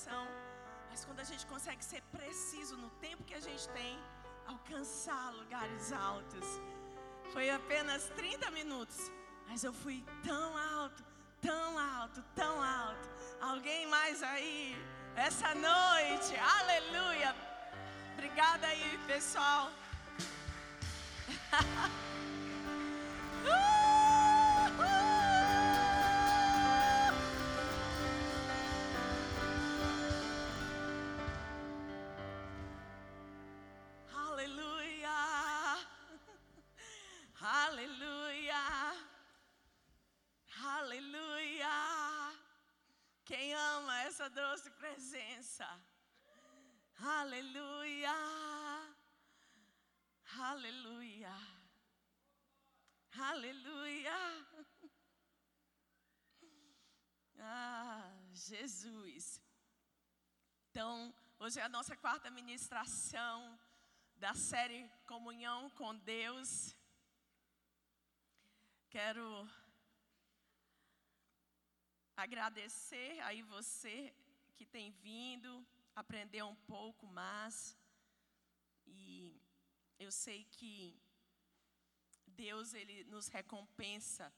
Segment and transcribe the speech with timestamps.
[0.00, 0.26] oração,
[0.88, 3.98] mas quando a gente consegue ser preciso no tempo que a gente tem,
[4.46, 6.46] alcançar lugares altos.
[7.32, 9.10] Foi apenas 30 minutos,
[9.46, 11.04] mas eu fui tão alto,
[11.40, 13.08] tão alto, tão alto.
[13.40, 14.74] Alguém mais aí?
[15.16, 17.34] Essa noite, aleluia.
[18.14, 19.70] Obrigada aí, pessoal.
[58.50, 59.40] Jesus.
[60.70, 63.36] Então, hoje é a nossa quarta ministração
[64.16, 66.74] da série Comunhão com Deus.
[68.88, 69.48] Quero
[72.16, 74.12] agradecer aí você
[74.56, 77.76] que tem vindo, aprender um pouco mais.
[78.84, 79.40] E
[79.96, 81.00] eu sei que
[82.26, 84.32] Deus ele nos recompensa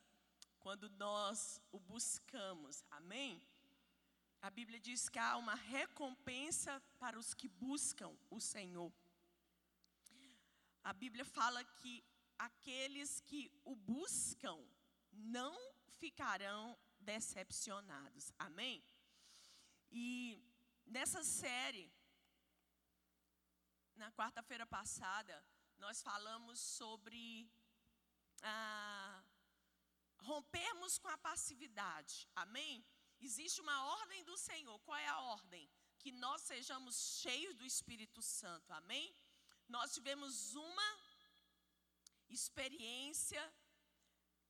[0.61, 2.85] quando nós o buscamos.
[2.91, 3.41] Amém?
[4.43, 8.93] A Bíblia diz que há uma recompensa para os que buscam o Senhor.
[10.83, 12.05] A Bíblia fala que
[12.37, 14.59] aqueles que o buscam
[15.13, 15.57] não
[16.01, 18.33] ficarão decepcionados.
[18.37, 18.85] Amém?
[19.93, 20.43] E
[20.87, 21.89] nessa série,
[23.95, 25.37] na quarta-feira passada,
[25.79, 27.49] nós falamos sobre
[28.43, 29.23] ah,
[30.19, 32.29] rompermos com a passividade.
[32.35, 32.85] Amém?
[33.29, 34.79] Existe uma ordem do Senhor.
[34.81, 35.71] Qual é a ordem?
[35.99, 38.73] Que nós sejamos cheios do Espírito Santo.
[38.73, 39.15] Amém?
[39.69, 40.89] Nós tivemos uma
[42.29, 43.43] experiência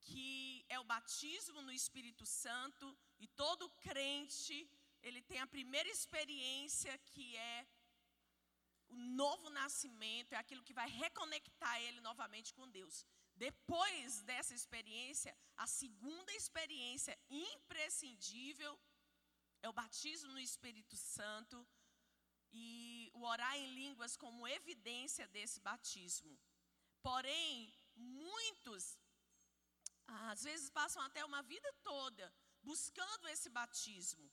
[0.00, 2.86] que é o batismo no Espírito Santo,
[3.20, 4.68] e todo crente,
[5.02, 7.66] ele tem a primeira experiência que é
[8.88, 13.06] o novo nascimento, é aquilo que vai reconectar ele novamente com Deus.
[13.48, 15.32] Depois dessa experiência,
[15.64, 18.72] a segunda experiência imprescindível
[19.64, 21.58] é o batismo no Espírito Santo
[22.52, 26.32] e o orar em línguas como evidência desse batismo.
[27.08, 27.50] Porém,
[27.96, 28.84] muitos
[30.30, 32.26] às vezes passam até uma vida toda
[32.70, 34.26] buscando esse batismo.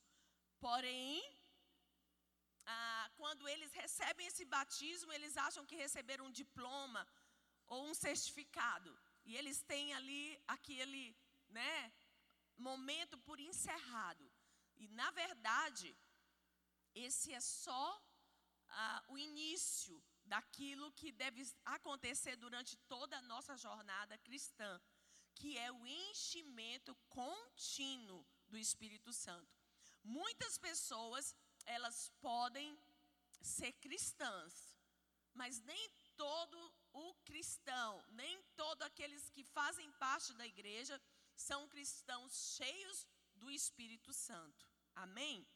[0.66, 1.20] Porém,
[2.66, 7.02] ah, quando eles recebem esse batismo, eles acham que receberam um diploma
[7.70, 8.90] ou um certificado.
[9.24, 11.16] E eles têm ali aquele
[11.48, 11.92] né,
[12.68, 14.30] momento por encerrado.
[14.76, 15.88] E, na verdade,
[16.94, 17.86] esse é só
[18.68, 24.70] ah, o início daquilo que deve acontecer durante toda a nossa jornada cristã
[25.40, 29.58] que é o enchimento contínuo do Espírito Santo.
[30.04, 32.78] Muitas pessoas, elas podem
[33.40, 34.76] ser cristãs,
[35.32, 41.00] mas nem todo o cristão, nem todos aqueles que fazem parte da igreja
[41.34, 44.68] são cristãos cheios do Espírito Santo.
[44.94, 45.46] Amém?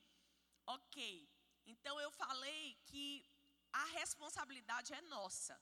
[0.66, 1.28] Ok.
[1.66, 3.26] Então eu falei que
[3.72, 5.60] a responsabilidade é nossa.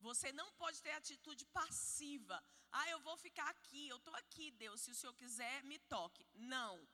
[0.00, 2.42] Você não pode ter atitude passiva.
[2.72, 6.26] Ah, eu vou ficar aqui, eu estou aqui, Deus, se o Senhor quiser, me toque.
[6.34, 6.86] Não.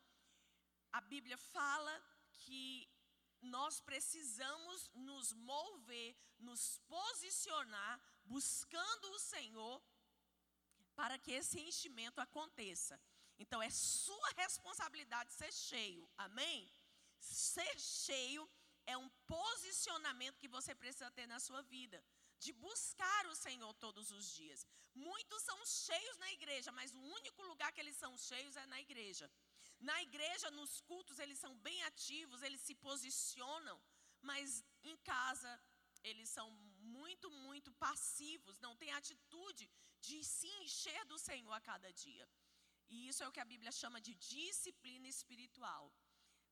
[0.92, 2.02] A Bíblia fala
[2.32, 2.89] que
[3.42, 9.82] nós precisamos nos mover, nos posicionar, buscando o Senhor,
[10.94, 13.00] para que esse enchimento aconteça.
[13.38, 16.70] Então, é sua responsabilidade ser cheio, amém?
[17.18, 18.48] Ser cheio
[18.86, 22.02] é um posicionamento que você precisa ter na sua vida
[22.38, 24.66] de buscar o Senhor todos os dias.
[24.94, 28.80] Muitos são cheios na igreja, mas o único lugar que eles são cheios é na
[28.80, 29.30] igreja.
[29.88, 33.81] Na igreja, nos cultos, eles são bem ativos, eles se posicionam,
[34.20, 35.52] mas em casa
[36.02, 36.49] eles são
[36.81, 39.70] muito, muito passivos, não têm atitude
[40.00, 42.28] de se encher do Senhor a cada dia.
[42.88, 45.84] E isso é o que a Bíblia chama de disciplina espiritual.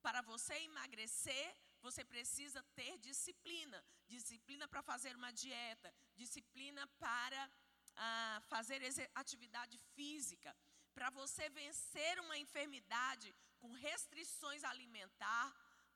[0.00, 1.48] Para você emagrecer,
[1.80, 3.84] você precisa ter disciplina.
[4.06, 7.50] Disciplina para fazer uma dieta, disciplina para
[7.96, 8.80] ah, fazer
[9.14, 10.56] atividade física.
[10.98, 13.28] Para você vencer uma enfermidade
[13.60, 15.46] com restrições alimentar,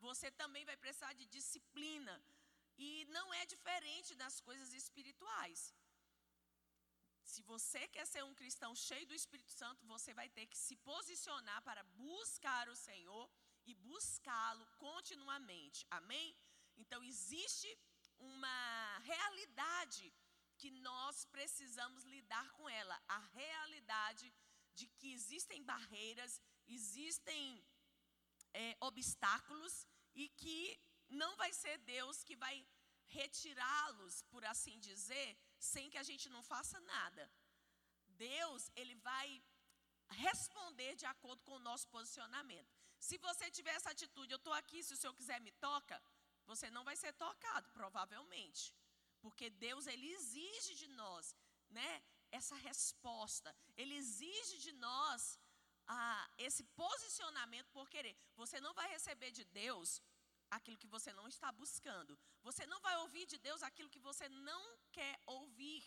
[0.06, 2.14] você também vai precisar de disciplina.
[2.86, 5.60] E não é diferente das coisas espirituais.
[7.32, 10.76] Se você quer ser um cristão cheio do Espírito Santo, você vai ter que se
[10.90, 13.24] posicionar para buscar o Senhor
[13.70, 15.84] e buscá-lo continuamente.
[15.90, 16.28] Amém?
[16.76, 17.70] Então existe
[18.20, 20.04] uma realidade
[20.60, 24.32] que nós precisamos lidar com ela, a realidade
[24.74, 27.64] de que existem barreiras, existem
[28.54, 32.56] é, obstáculos e que não vai ser Deus que vai
[33.06, 37.30] retirá-los, por assim dizer, sem que a gente não faça nada.
[38.08, 39.42] Deus, ele vai
[40.08, 42.70] responder de acordo com o nosso posicionamento.
[42.98, 46.02] Se você tiver essa atitude, eu estou aqui, se o Senhor quiser me toca,
[46.46, 48.74] você não vai ser tocado, provavelmente.
[49.20, 51.34] Porque Deus, Ele exige de nós,
[51.70, 52.02] né,
[52.38, 53.54] essa resposta.
[53.76, 55.38] Ele exige de nós
[55.86, 58.16] ah, esse posicionamento por querer.
[58.42, 60.00] Você não vai receber de Deus
[60.50, 62.18] aquilo que você não está buscando.
[62.42, 64.62] Você não vai ouvir de Deus aquilo que você não
[64.96, 65.82] quer ouvir.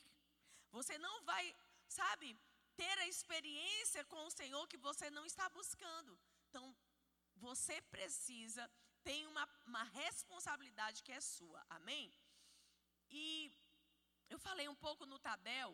[0.71, 1.43] Você não vai,
[1.87, 2.27] sabe,
[2.75, 6.17] ter a experiência com o Senhor que você não está buscando.
[6.49, 6.65] Então,
[7.35, 8.69] você precisa,
[9.03, 11.65] tem uma, uma responsabilidade que é sua.
[11.69, 12.11] Amém?
[13.09, 13.51] E
[14.29, 15.71] eu falei um pouco no Tadel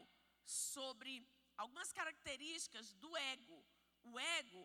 [0.52, 1.26] sobre
[1.58, 3.66] algumas características do ego.
[4.04, 4.64] O ego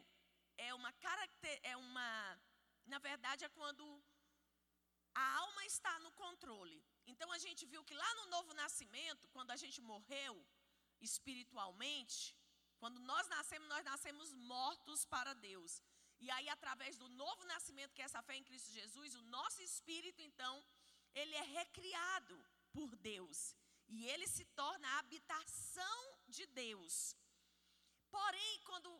[0.58, 2.40] é uma caracter, é uma,
[2.86, 3.84] na verdade é quando
[5.14, 6.82] a alma está no controle.
[7.06, 10.34] Então a gente viu que lá no novo nascimento, quando a gente morreu
[11.00, 12.36] espiritualmente,
[12.78, 15.82] quando nós nascemos, nós nascemos mortos para Deus.
[16.18, 19.60] E aí, através do novo nascimento, que é essa fé em Cristo Jesus, o nosso
[19.62, 20.64] espírito, então,
[21.14, 22.36] ele é recriado
[22.72, 23.54] por Deus.
[23.88, 27.16] E ele se torna a habitação de Deus.
[28.10, 28.90] Porém, quando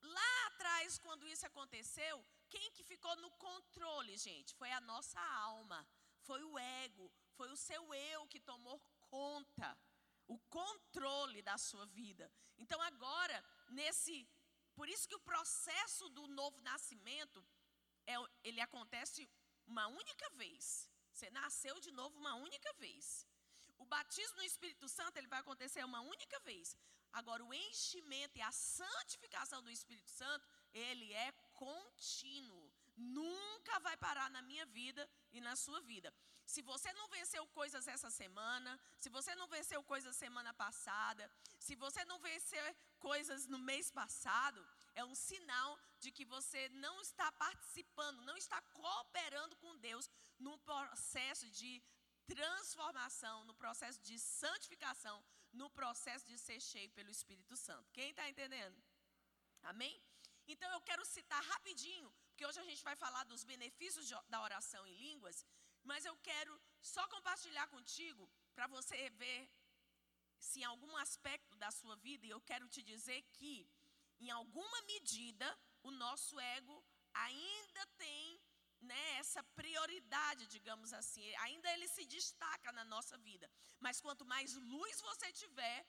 [0.00, 4.54] lá atrás, quando isso aconteceu, quem que ficou no controle, gente?
[4.54, 5.86] Foi a nossa alma,
[6.22, 8.78] foi o ego, foi o seu eu que tomou
[9.08, 9.78] conta,
[10.26, 12.30] o controle da sua vida.
[12.58, 14.28] Então agora, nesse
[14.74, 17.44] por isso que o processo do novo nascimento,
[18.06, 19.28] é, ele acontece
[19.66, 20.90] uma única vez.
[21.12, 23.26] Você nasceu de novo uma única vez.
[23.84, 26.68] O batismo no Espírito Santo, ele vai acontecer uma única vez.
[27.12, 32.64] Agora, o enchimento e a santificação do Espírito Santo, ele é contínuo.
[32.96, 35.02] Nunca vai parar na minha vida
[35.32, 36.12] e na sua vida.
[36.46, 41.30] Se você não venceu coisas essa semana, se você não venceu coisas semana passada,
[41.66, 42.64] se você não venceu
[42.98, 48.60] coisas no mês passado, é um sinal de que você não está participando, não está
[48.80, 50.08] cooperando com Deus
[50.38, 51.82] no processo de
[52.32, 55.16] transformação, no processo de santificação,
[55.52, 57.92] no processo de ser cheio pelo Espírito Santo.
[57.92, 58.78] Quem está entendendo?
[59.62, 59.94] Amém?
[60.52, 64.86] Então eu quero citar rapidinho, porque hoje a gente vai falar dos benefícios da oração
[64.86, 65.46] em línguas,
[65.82, 69.40] mas eu quero só compartilhar contigo para você ver
[70.38, 73.54] se em algum aspecto da sua vida, e eu quero te dizer que,
[74.20, 75.48] em alguma medida,
[75.82, 76.76] o nosso ego
[77.26, 78.23] ainda tem
[78.90, 83.50] né, essa prioridade, digamos assim, ainda ele se destaca na nossa vida.
[83.80, 85.86] Mas quanto mais luz você tiver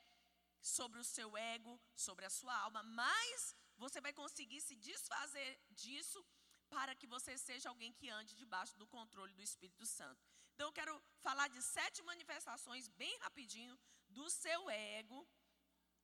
[0.61, 6.25] sobre o seu ego, sobre a sua alma, mais você vai conseguir se desfazer disso
[6.69, 10.21] para que você seja alguém que ande debaixo do controle do Espírito Santo.
[10.53, 10.95] Então, eu quero
[11.25, 13.77] falar de sete manifestações, bem rapidinho,
[14.09, 15.27] do seu ego,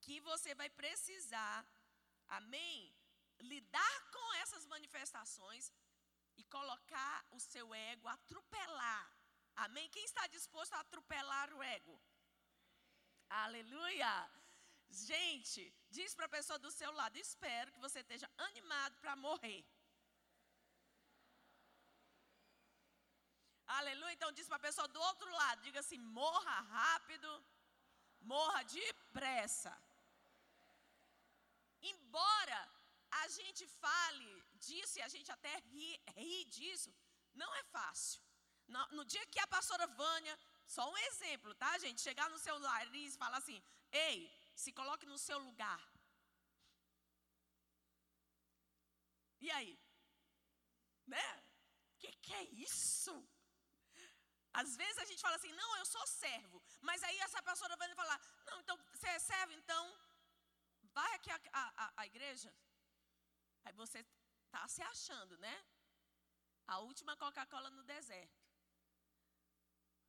[0.01, 1.65] que você vai precisar,
[2.27, 2.93] amém?
[3.39, 5.71] Lidar com essas manifestações
[6.37, 9.05] e colocar o seu ego, atropelar.
[9.55, 9.89] Amém?
[9.89, 12.01] Quem está disposto a atropelar o ego?
[13.29, 14.13] Aleluia!
[14.89, 19.63] Gente, diz para a pessoa do seu lado: espero que você esteja animado para morrer.
[23.79, 24.13] Aleluia.
[24.13, 27.29] Então diz para a pessoa do outro lado: diga assim: morra rápido,
[28.19, 29.73] morra depressa.
[31.81, 32.59] Embora
[33.21, 36.91] a gente fale disso e a gente até ri, ri disso,
[37.41, 38.21] não é fácil.
[38.73, 40.35] No, no, dia que a pastora Vânia,
[40.75, 42.05] só um exemplo, tá, gente?
[42.07, 43.59] Chegar no seu nariz e falar assim:
[43.91, 44.15] ei,
[44.63, 45.81] se coloque no seu lugar.
[49.45, 49.73] E aí?
[51.13, 51.27] Né?
[51.93, 53.15] O que, que é isso?
[54.53, 56.61] Às vezes a gente fala assim, não, eu sou servo.
[56.81, 59.83] Mas aí essa pessoa vai falar, não, então você é servo, então
[60.97, 61.31] vai aqui
[61.97, 62.53] à igreja.
[63.63, 64.05] Aí você
[64.51, 65.55] está se achando, né?
[66.67, 68.39] A última Coca-Cola no deserto.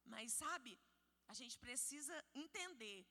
[0.05, 0.73] Mas sabe,
[1.29, 3.07] a gente precisa entender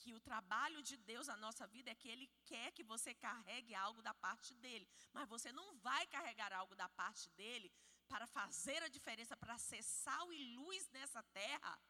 [0.00, 3.74] que o trabalho de Deus na nossa vida é que Ele quer que você carregue
[3.74, 4.86] algo da parte dele.
[5.14, 7.72] Mas você não vai carregar algo da parte dele
[8.06, 11.80] para fazer a diferença, para ser sal e luz nessa terra,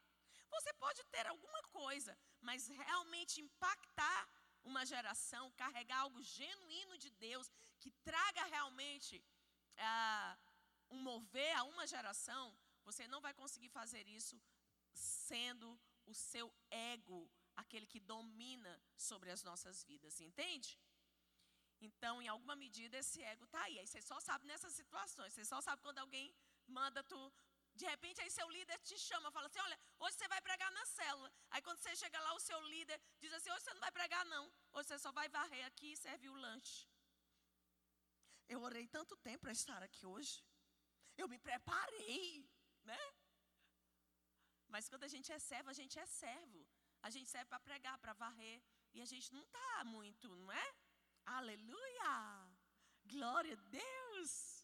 [0.49, 4.29] você pode ter alguma coisa, mas realmente impactar
[4.65, 9.23] uma geração, carregar algo genuíno de Deus, que traga realmente
[9.77, 10.37] ah,
[10.89, 12.45] um mover a uma geração,
[12.83, 14.41] você não vai conseguir fazer isso
[14.93, 20.77] sendo o seu ego aquele que domina sobre as nossas vidas, entende?
[21.81, 23.79] Então, em alguma medida, esse ego está aí.
[23.79, 25.33] Aí você só sabe nessas situações.
[25.33, 26.33] Você só sabe quando alguém
[26.67, 27.33] manda tu.
[27.75, 30.85] De repente, aí seu líder te chama, fala assim: Olha, hoje você vai pregar na
[30.85, 31.31] célula.
[31.49, 34.23] Aí quando você chega lá, o seu líder diz assim: Hoje você não vai pregar,
[34.25, 34.45] não.
[34.73, 36.87] Hoje você só vai varrer aqui e servir o lanche.
[38.47, 40.35] Eu orei tanto tempo para estar aqui hoje.
[41.17, 42.49] Eu me preparei,
[42.83, 43.03] né?
[44.67, 46.65] Mas quando a gente é servo, a gente é servo.
[47.01, 48.61] A gente serve para pregar, para varrer.
[48.93, 50.75] E a gente não está muito, não é?
[51.25, 52.13] Aleluia!
[53.05, 54.54] Glória a Deus!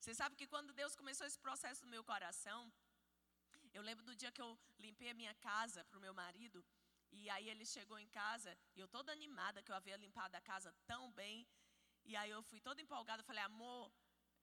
[0.00, 2.72] Você sabe que quando Deus começou esse processo no meu coração,
[3.74, 6.64] eu lembro do dia que eu limpei a minha casa para o meu marido.
[7.12, 10.40] E aí ele chegou em casa, e eu toda animada que eu havia limpado a
[10.40, 11.46] casa tão bem.
[12.06, 13.92] E aí eu fui toda empolgada, falei, amor,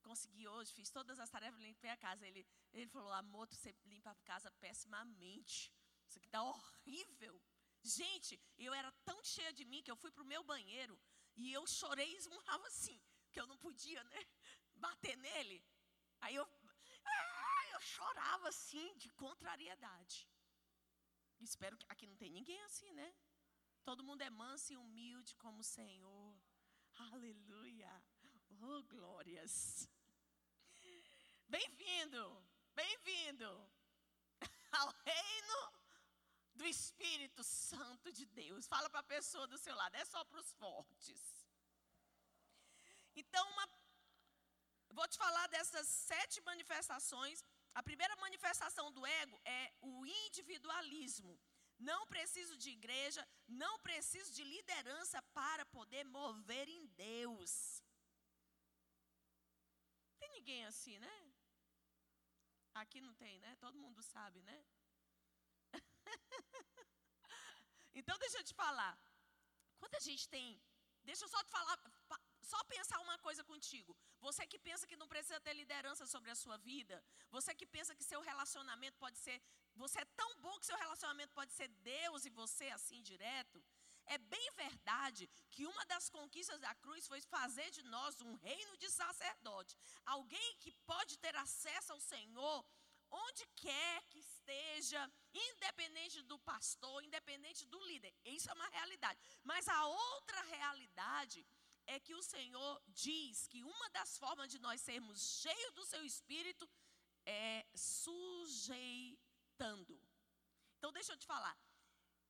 [0.04, 2.28] consegui hoje, fiz todas as tarefas, limpei a casa.
[2.28, 5.74] Ele, ele falou, amor, você limpa a casa pessimamente.
[6.08, 7.42] Isso aqui está horrível.
[7.82, 11.00] Gente, eu era tão cheia de mim que eu fui para o meu banheiro
[11.36, 14.28] e eu chorei e esmurrava assim, que eu não podia, né?
[14.78, 15.64] Bater nele.
[16.22, 16.48] Aí eu,
[17.06, 20.30] ah, eu chorava assim, de contrariedade.
[21.40, 23.14] Espero que aqui não tem ninguém assim, né?
[23.84, 26.36] Todo mundo é manso e humilde como o Senhor.
[27.12, 27.92] Aleluia.
[28.62, 29.88] Oh, glórias.
[31.48, 32.22] Bem-vindo,
[32.74, 33.50] bem-vindo
[34.72, 35.74] ao reino
[36.56, 38.68] do Espírito Santo de Deus.
[38.68, 41.22] Fala para a pessoa do seu lado, é só para os fortes.
[43.16, 43.70] Então, uma,
[44.98, 47.38] vou te falar dessas sete manifestações.
[47.80, 49.94] A primeira manifestação do ego é o
[50.26, 51.34] individualismo.
[51.90, 53.24] Não preciso de igreja,
[53.64, 57.52] não preciso de liderança para poder mover em Deus.
[60.20, 61.16] Tem ninguém assim, né?
[62.82, 63.56] Aqui não tem, né?
[63.66, 64.58] Todo mundo sabe, né?
[68.00, 68.96] então deixa eu te falar.
[69.78, 70.50] Quanta gente tem.
[71.04, 71.78] Deixa eu só te falar,
[72.52, 73.96] só pensar uma coisa contigo.
[74.28, 76.96] Você que pensa que não precisa ter liderança sobre a sua vida,
[77.30, 79.38] você que pensa que seu relacionamento pode ser,
[79.76, 83.64] você é tão bom que seu relacionamento pode ser Deus e você assim direto.
[84.16, 88.78] É bem verdade que uma das conquistas da cruz foi fazer de nós um reino
[88.78, 92.66] de sacerdote, alguém que pode ter acesso ao Senhor
[93.10, 98.14] onde quer que esteja, independente do pastor, independente do líder.
[98.26, 99.20] Isso é uma realidade.
[99.44, 101.46] Mas a outra realidade
[101.88, 106.04] é que o Senhor diz que uma das formas de nós sermos cheios do seu
[106.06, 106.70] espírito
[107.26, 109.20] é sujeitando.
[110.78, 111.58] Então deixa eu te falar.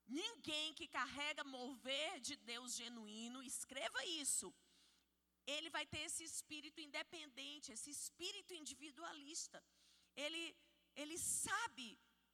[0.06, 4.54] Ninguém que carrega mover de Deus genuíno, escreva isso.
[5.46, 9.62] Ele vai ter esse espírito independente, esse espírito individualista.
[10.16, 10.56] Ele
[11.00, 11.86] ele sabe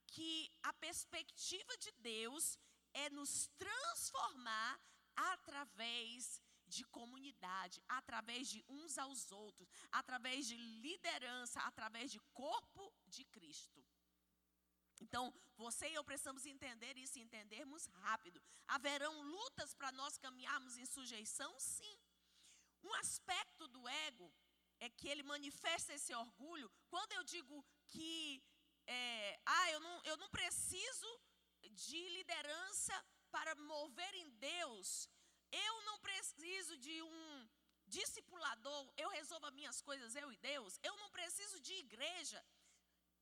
[0.07, 2.59] que a perspectiva de Deus
[2.95, 4.81] é nos transformar
[5.15, 6.41] através
[6.75, 13.85] de comunidade, através de uns aos outros, através de liderança, através de corpo de Cristo.
[15.01, 18.41] Então, você e eu precisamos entender isso entendermos rápido.
[18.67, 21.53] Haverão lutas para nós caminharmos em sujeição?
[21.59, 21.99] Sim.
[22.83, 24.33] Um aspecto do ego
[24.81, 26.71] é que ele manifesta esse orgulho.
[26.89, 28.43] Quando eu digo que
[28.87, 31.21] é, ah, eu não, eu não preciso
[31.71, 32.95] de liderança
[33.31, 35.09] para mover em Deus.
[35.67, 37.49] Eu não preciso de um
[37.87, 40.79] discipulador, eu resolvo as minhas coisas, eu e Deus.
[40.83, 42.41] Eu não preciso de igreja.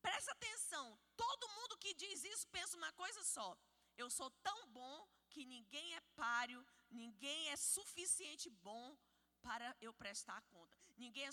[0.01, 0.85] Presta atenção,
[1.15, 3.49] todo mundo que diz isso pensa uma coisa só.
[3.95, 8.97] Eu sou tão bom que ninguém é páreo, ninguém é suficiente bom
[9.41, 10.77] para eu prestar conta.
[10.97, 11.31] Ninguém é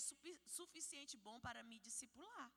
[0.59, 2.51] suficiente bom para me discipular.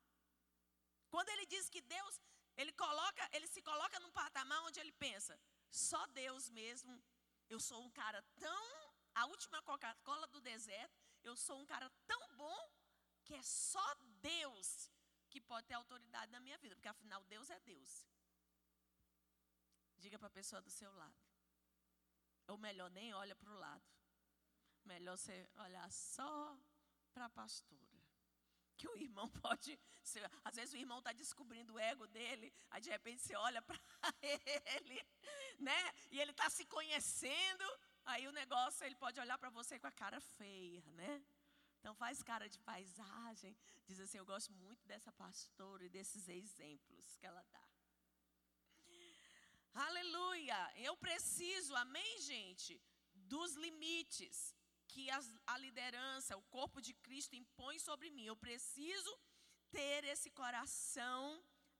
[1.09, 2.19] Quando ele diz que Deus,
[2.57, 5.39] ele coloca, ele se coloca num patamar onde ele pensa,
[5.71, 7.01] só Deus mesmo.
[7.49, 12.35] Eu sou um cara tão a última Coca-Cola do deserto, eu sou um cara tão
[12.35, 12.71] bom
[13.23, 14.91] que é só Deus
[15.29, 18.05] que pode ter autoridade na minha vida, porque afinal Deus é Deus.
[19.97, 21.15] Diga para a pessoa do seu lado.
[22.47, 23.83] Ou melhor, nem olha para o lado.
[24.83, 26.57] Melhor você olhar só
[27.13, 27.94] para a pastora
[28.77, 29.79] que o irmão pode.
[30.01, 33.61] Ser, às vezes o irmão está descobrindo o ego dele, aí de repente você olha
[33.61, 33.79] para
[34.21, 35.01] ele,
[35.59, 35.93] né?
[36.11, 37.65] E ele está se conhecendo,
[38.05, 41.23] aí o negócio ele pode olhar para você com a cara feia, né?
[41.79, 43.55] Então faz cara de paisagem,
[43.85, 47.65] diz assim: Eu gosto muito dessa pastora e desses exemplos que ela dá.
[49.87, 50.73] Aleluia!
[50.77, 52.81] Eu preciso, amém, gente,
[53.13, 54.54] dos limites
[54.95, 58.25] que as, a liderança, o corpo de Cristo impõe sobre mim.
[58.27, 59.11] Eu preciso
[59.77, 61.23] ter esse coração,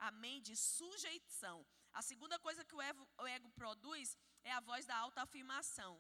[0.10, 1.58] amém, de sujeição.
[2.00, 5.94] A segunda coisa que o ego, o ego produz é a voz da autoafirmação.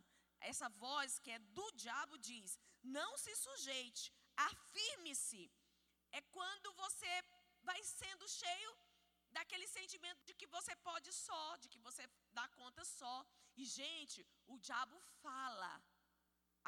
[0.51, 4.03] Essa voz que é do diabo diz: não se sujeite,
[4.49, 5.43] afirme-se.
[6.11, 7.13] É quando você
[7.69, 8.71] vai sendo cheio
[9.37, 12.03] daquele sentimento de que você pode só, de que você
[12.37, 13.15] dá conta só.
[13.55, 15.73] E, gente, o diabo fala.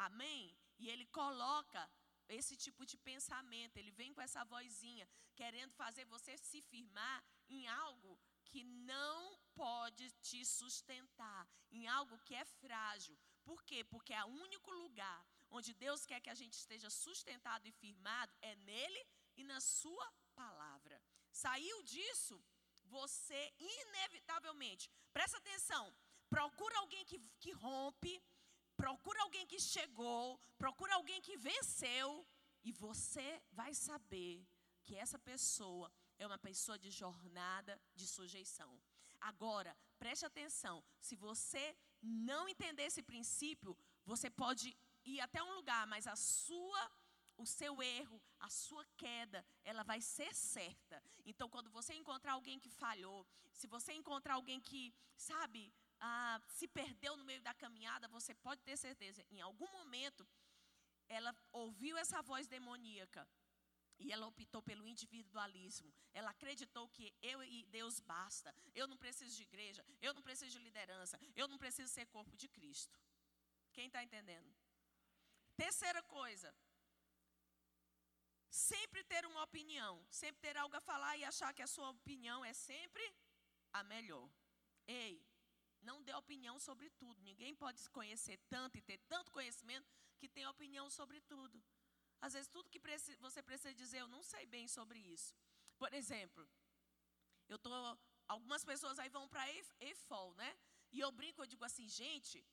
[0.06, 0.56] Amém?
[0.78, 1.90] E ele coloca
[2.28, 7.66] esse tipo de pensamento, ele vem com essa vozinha, querendo fazer você se firmar em
[7.66, 13.18] algo que não pode te sustentar, em algo que é frágil.
[13.44, 13.82] Por quê?
[13.84, 18.36] Porque é o único lugar onde Deus quer que a gente esteja sustentado e firmado
[18.42, 19.02] é nele
[19.36, 21.00] e na sua palavra.
[21.32, 22.42] Saiu disso,
[22.84, 25.94] você inevitavelmente, presta atenção,
[26.28, 28.22] procura alguém que, que rompe,
[28.82, 30.24] procura alguém que chegou,
[30.56, 32.08] procura alguém que venceu,
[32.68, 33.28] e você
[33.60, 34.34] vai saber
[34.84, 35.86] que essa pessoa
[36.18, 38.72] é uma pessoa de jornada de sujeição.
[39.30, 41.64] Agora, preste atenção: se você
[42.02, 43.76] não entender esse princípio,
[44.12, 46.82] você pode ir até um lugar, mas a sua
[47.38, 51.00] o seu erro, a sua queda, ela vai ser certa.
[51.24, 56.66] Então, quando você encontrar alguém que falhou, se você encontrar alguém que, sabe, ah, se
[56.68, 60.26] perdeu no meio da caminhada, você pode ter certeza, em algum momento,
[61.08, 63.28] ela ouviu essa voz demoníaca
[63.98, 65.92] e ela optou pelo individualismo.
[66.12, 68.54] Ela acreditou que eu e Deus basta.
[68.74, 72.36] Eu não preciso de igreja, eu não preciso de liderança, eu não preciso ser corpo
[72.36, 72.96] de Cristo.
[73.72, 74.54] Quem está entendendo?
[75.56, 76.54] Terceira coisa,
[78.50, 82.44] Sempre ter uma opinião, sempre ter algo a falar e achar que a sua opinião
[82.44, 83.14] é sempre
[83.72, 84.28] a melhor.
[84.86, 85.22] Ei,
[85.82, 87.20] não dê opinião sobre tudo.
[87.22, 91.62] Ninguém pode conhecer tanto e ter tanto conhecimento que tem opinião sobre tudo.
[92.20, 92.80] Às vezes, tudo que
[93.20, 95.34] você precisa dizer, eu não sei bem sobre isso.
[95.78, 96.48] Por exemplo,
[97.48, 97.70] eu tô,
[98.26, 99.48] algumas pessoas aí vão para
[99.80, 100.58] EFOL, né?
[100.90, 102.44] E eu brinco, eu digo assim, gente,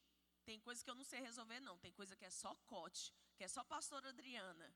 [0.44, 1.78] tem coisa que eu não sei resolver, não.
[1.80, 4.76] Tem coisa que é só cote, que é só pastora Adriana.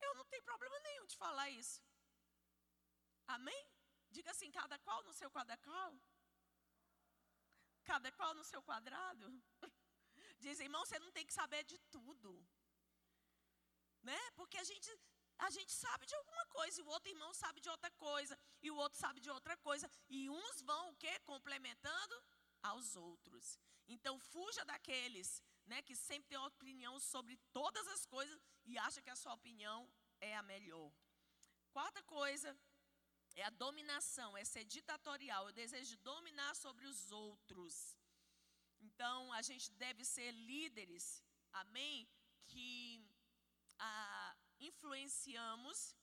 [0.00, 1.82] Eu não tenho problema nenhum de falar isso.
[3.26, 3.73] Amém?
[4.16, 5.92] Diga assim: cada qual no seu quadral.
[7.90, 9.26] Cada qual no seu quadrado.
[10.44, 12.30] Diz, irmão, você não tem que saber de tudo.
[14.08, 14.20] Né?
[14.38, 14.90] Porque a gente,
[15.46, 18.70] a gente sabe de alguma coisa, e o outro irmão sabe de outra coisa, e
[18.70, 19.90] o outro sabe de outra coisa.
[20.08, 21.18] E uns vão o quê?
[21.32, 22.16] Complementando
[22.70, 23.58] aos outros.
[23.94, 29.10] Então fuja daqueles né, que sempre tem opinião sobre todas as coisas e acha que
[29.10, 30.90] a sua opinião é a melhor.
[31.70, 32.56] Quarta coisa
[33.34, 37.96] é a dominação, é ser ditatorial, o desejo de dominar sobre os outros.
[38.80, 41.04] Então, a gente deve ser líderes,
[41.52, 42.08] amém?
[42.46, 43.04] Que
[43.78, 45.96] ah, influenciamos,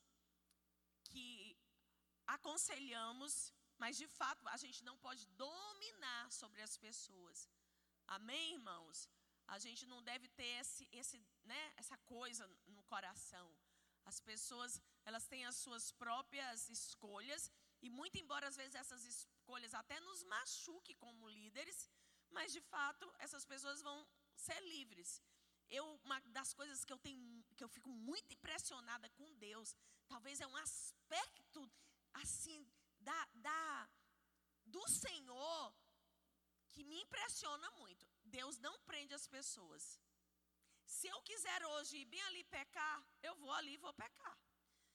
[1.10, 1.58] que
[2.28, 7.50] aconselhamos, mas de fato a gente não pode dominar sobre as pessoas.
[8.08, 9.10] Amém, irmãos?
[9.48, 13.48] A gente não deve ter esse, esse, né, essa coisa no coração.
[14.06, 19.74] As pessoas, elas têm as suas próprias escolhas e muito embora às vezes essas escolhas
[19.74, 21.90] até nos machuquem como líderes,
[22.30, 25.22] mas de fato essas pessoas vão ser livres.
[25.70, 29.76] Eu, uma das coisas que eu tenho, que eu fico muito impressionada com Deus,
[30.08, 31.72] talvez é um aspecto
[32.14, 32.68] assim
[33.00, 33.90] da, da
[34.66, 35.74] do Senhor
[36.72, 38.08] que me impressiona muito.
[38.24, 40.00] Deus não prende as pessoas.
[40.86, 44.38] Se eu quiser hoje ir bem ali pecar, eu vou ali e vou pecar.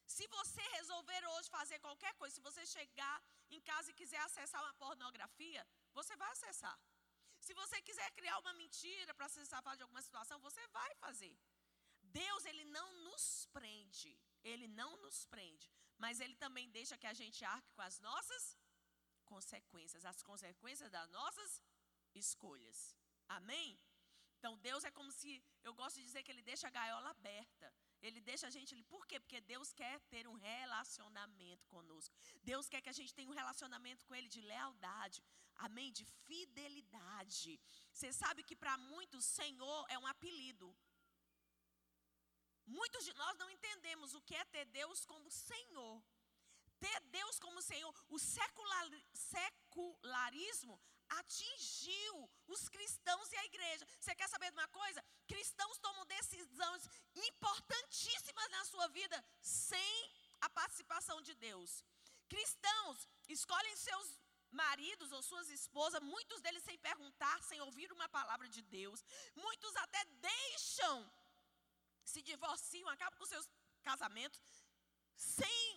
[0.07, 3.17] Se você resolver hoje fazer qualquer coisa, se você chegar
[3.51, 6.79] em casa e quiser acessar uma pornografia, você vai acessar.
[7.41, 11.37] Se você quiser criar uma mentira para se safar de alguma situação, você vai fazer.
[12.03, 14.19] Deus, ele não nos prende.
[14.43, 15.71] Ele não nos prende.
[15.99, 18.57] Mas ele também deixa que a gente arque com as nossas
[19.25, 21.63] consequências, as consequências das nossas
[22.15, 22.97] escolhas.
[23.29, 23.79] Amém?
[24.39, 27.75] Então Deus é como se, eu gosto de dizer que ele deixa a gaiola aberta.
[28.03, 29.19] Ele deixa a gente, por quê?
[29.19, 32.15] Porque Deus quer ter um relacionamento conosco.
[32.43, 35.23] Deus quer que a gente tenha um relacionamento com Ele de lealdade,
[35.57, 35.93] amém?
[35.93, 37.59] De fidelidade.
[37.93, 40.77] Você sabe que para muitos, Senhor é um apelido.
[42.67, 46.03] Muitos de nós não entendemos o que é ter Deus como Senhor.
[46.79, 53.87] Ter Deus como Senhor, o secular, secularismo atingiu os cristãos e a igreja.
[54.01, 55.05] Você quer saber de uma coisa?
[55.27, 61.85] Cristãos tomam decisões importantíssimas na sua vida sem a participação de Deus.
[62.29, 64.19] Cristãos escolhem seus
[64.51, 69.05] maridos ou suas esposas, muitos deles sem perguntar, sem ouvir uma palavra de Deus.
[69.35, 71.13] Muitos até deixam,
[72.05, 73.49] se divorciam, acabam com seus
[73.83, 74.41] casamentos,
[75.17, 75.76] sem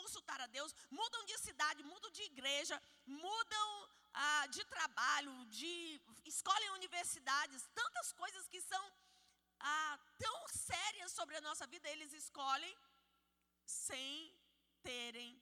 [0.00, 3.68] consultar a Deus, mudam de cidade, mudam de igreja, mudam
[4.12, 5.74] ah, de trabalho, de
[6.32, 8.84] escolhem universidades, tantas coisas que são
[9.60, 12.76] ah, tão sérias sobre a nossa vida, eles escolhem
[13.66, 14.34] sem
[14.82, 15.32] terem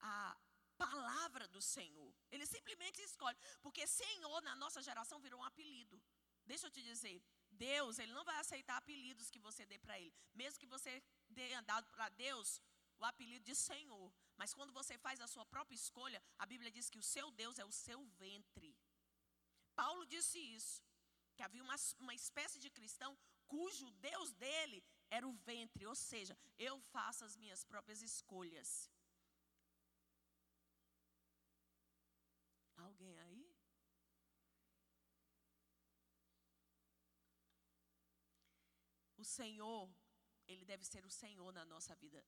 [0.00, 0.36] a
[0.76, 2.12] palavra do Senhor.
[2.30, 6.00] Eles simplesmente escolhem, porque Senhor na nossa geração virou um apelido.
[6.44, 10.12] Deixa eu te dizer, Deus, ele não vai aceitar apelidos que você dê para ele.
[10.34, 11.02] Mesmo que você
[11.34, 12.60] tenha dado para Deus
[13.02, 14.06] o apelido de Senhor,
[14.40, 17.58] mas quando você faz a sua própria escolha, a Bíblia diz que o seu Deus
[17.58, 18.70] é o seu ventre.
[19.80, 20.82] Paulo disse isso,
[21.36, 23.12] que havia uma, uma espécie de cristão
[23.46, 24.78] cujo Deus dele
[25.10, 28.90] era o ventre, ou seja, eu faço as minhas próprias escolhas.
[32.76, 33.42] Alguém aí?
[39.16, 39.88] O Senhor,
[40.46, 42.24] Ele deve ser o Senhor na nossa vida.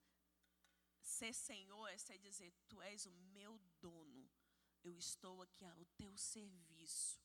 [1.05, 4.29] Ser Senhor é ser dizer: Tu és o meu dono,
[4.83, 7.21] eu estou aqui ao teu serviço.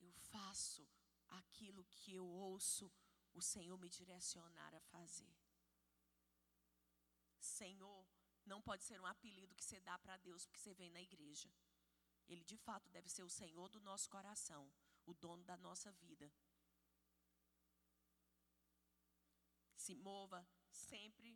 [0.00, 0.88] Eu faço
[1.28, 2.90] aquilo que eu ouço
[3.34, 5.36] o Senhor me direcionar a fazer.
[7.38, 8.06] Senhor
[8.44, 11.52] não pode ser um apelido que você dá para Deus porque você vem na igreja.
[12.26, 14.72] Ele de fato deve ser o Senhor do nosso coração,
[15.04, 16.32] o dono da nossa vida.
[19.76, 21.35] Se mova sempre,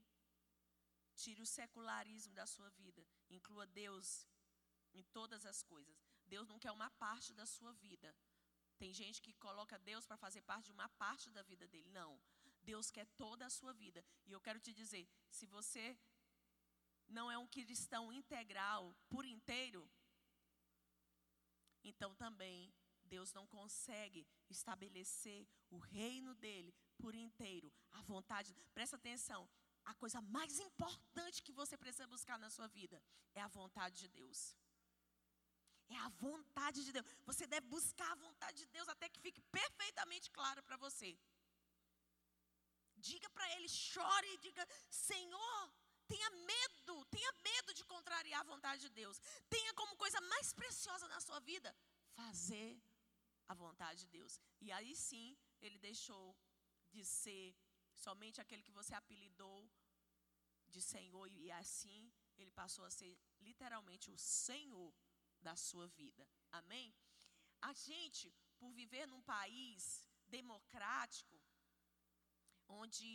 [1.23, 3.03] tire o secularismo da sua vida,
[3.39, 4.09] inclua Deus
[4.99, 5.97] em todas as coisas.
[6.35, 8.11] Deus não quer uma parte da sua vida.
[8.79, 11.91] Tem gente que coloca Deus para fazer parte de uma parte da vida dele.
[11.91, 12.13] Não.
[12.63, 14.05] Deus quer toda a sua vida.
[14.27, 15.99] E eu quero te dizer: se você
[17.09, 19.83] não é um cristão integral, por inteiro,
[21.83, 22.73] então também
[23.05, 28.55] Deus não consegue estabelecer o reino dele por inteiro, a vontade.
[28.73, 29.49] Presta atenção,
[29.91, 32.99] a coisa mais importante que você precisa buscar na sua vida
[33.35, 34.41] é a vontade de Deus.
[35.89, 37.07] É a vontade de Deus.
[37.31, 41.11] Você deve buscar a vontade de Deus até que fique perfeitamente claro para você.
[43.09, 45.61] Diga para ele, chore e diga: Senhor,
[46.11, 49.17] Tenha medo, tenha medo de contrariar a vontade de Deus.
[49.49, 51.71] Tenha como coisa mais preciosa na sua vida
[52.17, 52.71] fazer
[53.47, 54.41] a vontade de Deus.
[54.61, 56.37] E aí sim, ele deixou
[56.91, 57.55] de ser
[57.95, 59.71] somente aquele que você apelidou
[60.71, 64.93] de Senhor, e assim ele passou a ser literalmente o Senhor
[65.47, 66.27] da sua vida.
[66.61, 66.95] Amém?
[67.61, 68.27] A gente,
[68.59, 71.39] por viver num país democrático,
[72.69, 73.11] onde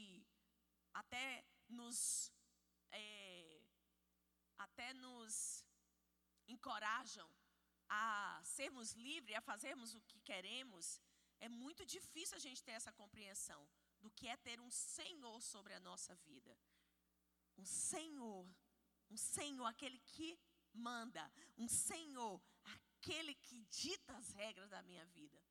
[0.93, 2.31] até nos
[2.91, 3.61] é,
[4.57, 5.65] até nos
[6.47, 7.29] encorajam
[7.89, 11.01] a sermos livres, a fazermos o que queremos,
[11.39, 13.67] é muito difícil a gente ter essa compreensão
[14.01, 16.57] do que é ter um Senhor sobre a nossa vida.
[17.57, 18.47] Um Senhor,
[19.09, 20.39] um Senhor, aquele que
[20.73, 25.41] manda, um Senhor, aquele que dita as regras da minha vida.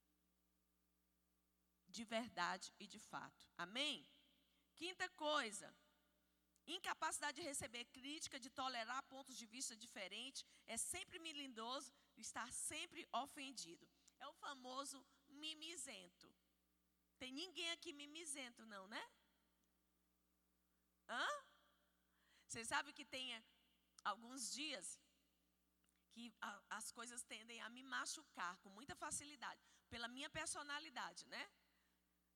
[1.89, 3.49] De verdade e de fato.
[3.57, 4.07] Amém?
[4.75, 5.75] Quinta coisa,
[6.67, 13.07] Incapacidade de receber crítica, de tolerar pontos de vista diferentes, é sempre milindoso, estar sempre
[13.13, 13.87] ofendido.
[14.19, 16.35] É o famoso mimizento.
[17.19, 19.03] Tem ninguém aqui mimizento, não, né?
[21.07, 21.44] Hã?
[22.55, 23.25] Você sabe que tem
[24.11, 24.87] alguns dias
[26.13, 29.61] que a, as coisas tendem a me machucar com muita facilidade,
[29.93, 31.45] pela minha personalidade, né?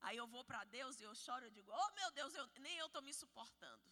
[0.01, 2.77] Aí eu vou para Deus e eu choro, eu digo, oh meu Deus, eu, nem
[2.79, 3.89] eu estou me suportando.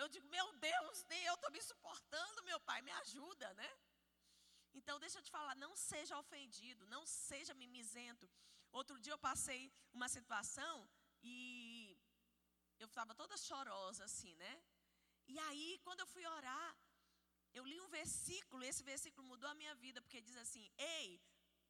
[0.00, 3.70] Eu digo, meu Deus, nem eu estou me suportando, meu pai, me ajuda, né?
[4.74, 8.28] Então, deixa eu te falar, não seja ofendido, não seja mimizento.
[8.70, 10.76] Outro dia eu passei uma situação
[11.22, 11.32] e
[12.82, 14.54] eu estava toda chorosa, assim, né?
[15.28, 16.76] E aí, quando eu fui orar,
[17.54, 21.20] eu li um versículo, esse versículo mudou a minha vida, porque diz assim: Ei,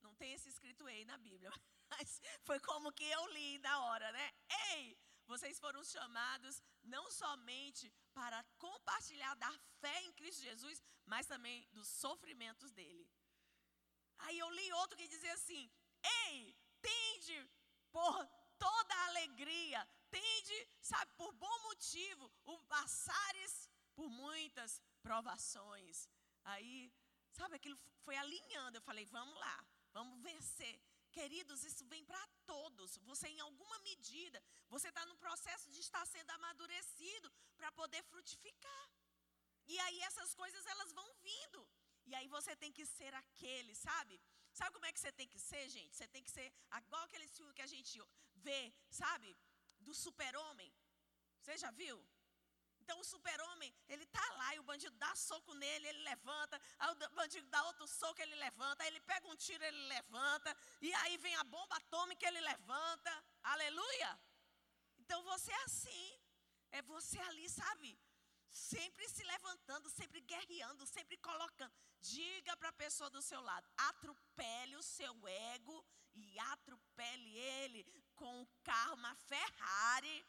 [0.01, 1.51] não tem esse escrito ei na Bíblia,
[1.91, 4.27] mas foi como que eu li na hora, né?
[4.71, 4.97] Ei,
[5.27, 11.89] vocês foram chamados não somente para compartilhar da fé em Cristo Jesus, mas também dos
[11.89, 13.09] sofrimentos dele.
[14.19, 15.71] Aí eu li outro que dizia assim:
[16.27, 17.51] Ei, tende
[17.91, 23.55] por toda a alegria, tende, sabe, por bom motivo, o passares
[23.97, 26.09] por muitas provações.
[26.45, 26.75] Aí,
[27.39, 28.77] sabe, aquilo foi alinhando.
[28.79, 29.59] Eu falei: Vamos lá,
[29.93, 30.75] vamos vencer.
[31.11, 32.97] Queridos, isso vem para todos.
[33.09, 34.43] Você, em alguma medida,
[34.75, 38.85] você está no processo de estar sendo amadurecido para poder frutificar.
[39.67, 41.61] E aí essas coisas elas vão vindo.
[42.07, 44.21] E aí você tem que ser aquele, sabe?
[44.59, 45.97] Sabe como é que você tem que ser, gente?
[45.97, 48.01] Você tem que ser igual aquele filme que a gente
[48.47, 49.37] vê, sabe?
[49.87, 50.71] Do super-homem.
[51.41, 51.99] Você já viu?
[52.83, 56.91] Então o super-homem, ele tá lá e o bandido dá soco nele, ele levanta, aí
[56.91, 60.93] o bandido dá outro soco, ele levanta, aí ele pega um tiro, ele levanta, e
[61.03, 63.13] aí vem a bomba atômica, ele levanta.
[63.45, 64.11] Aleluia!
[64.99, 66.21] Então você é assim.
[66.73, 67.99] É você ali, sabe?
[68.53, 71.73] Sempre se levantando, sempre guerreando, sempre colocando.
[72.01, 75.85] Diga para a pessoa do seu lado: atropele o seu ego
[76.15, 77.85] e atropele ele
[78.15, 80.27] com um carro, uma Ferrari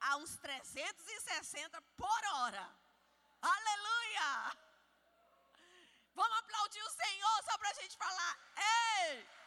[0.00, 2.76] a uns 360 por hora.
[3.40, 4.56] Aleluia!
[6.12, 8.38] Vamos aplaudir o Senhor só para a gente falar.
[8.56, 9.39] Ei!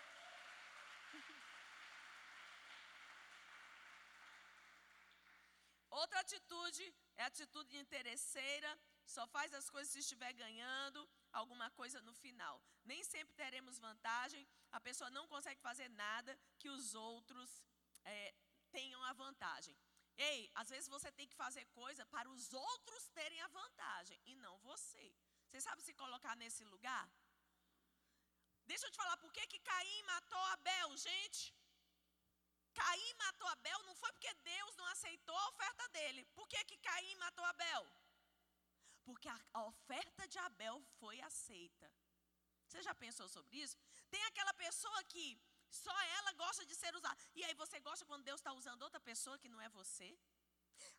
[6.03, 6.83] Outra atitude
[7.15, 8.71] é a atitude interesseira,
[9.15, 10.99] só faz as coisas se estiver ganhando
[11.31, 12.55] alguma coisa no final.
[12.91, 14.45] Nem sempre teremos vantagem,
[14.77, 17.49] a pessoa não consegue fazer nada que os outros
[18.03, 18.35] é,
[18.69, 19.75] tenham a vantagem.
[20.17, 24.35] Ei, às vezes você tem que fazer coisa para os outros terem a vantagem e
[24.35, 25.07] não você.
[25.47, 27.05] Você sabe se colocar nesse lugar?
[28.65, 31.55] Deixa eu te falar por que, que Caim matou Abel, gente.
[32.73, 36.25] Caim matou Abel não foi porque Deus não aceitou a oferta dele.
[36.37, 37.83] Por que, que Caim matou Abel?
[39.05, 41.91] Porque a, a oferta de Abel foi aceita.
[42.67, 43.77] Você já pensou sobre isso?
[44.09, 45.25] Tem aquela pessoa que
[45.69, 47.19] só ela gosta de ser usada.
[47.35, 50.17] E aí você gosta quando Deus está usando outra pessoa que não é você?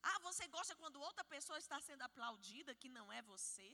[0.03, 3.69] Ah, você gosta quando outra pessoa está sendo aplaudida que não é você?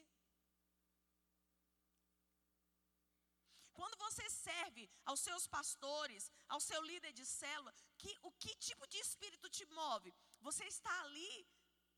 [3.72, 8.87] Quando você serve aos seus pastores, ao seu líder de célula, que, o que tipo
[8.87, 10.14] de espírito te move?
[10.40, 11.46] Você está ali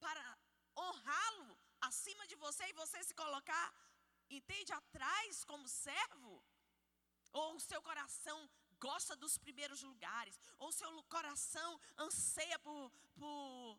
[0.01, 0.39] para
[0.77, 3.75] honrá-lo acima de você e você se colocar,
[4.31, 6.45] entende, atrás como servo?
[7.33, 8.39] Ou o seu coração
[8.79, 13.79] gosta dos primeiros lugares, ou seu coração anseia por, por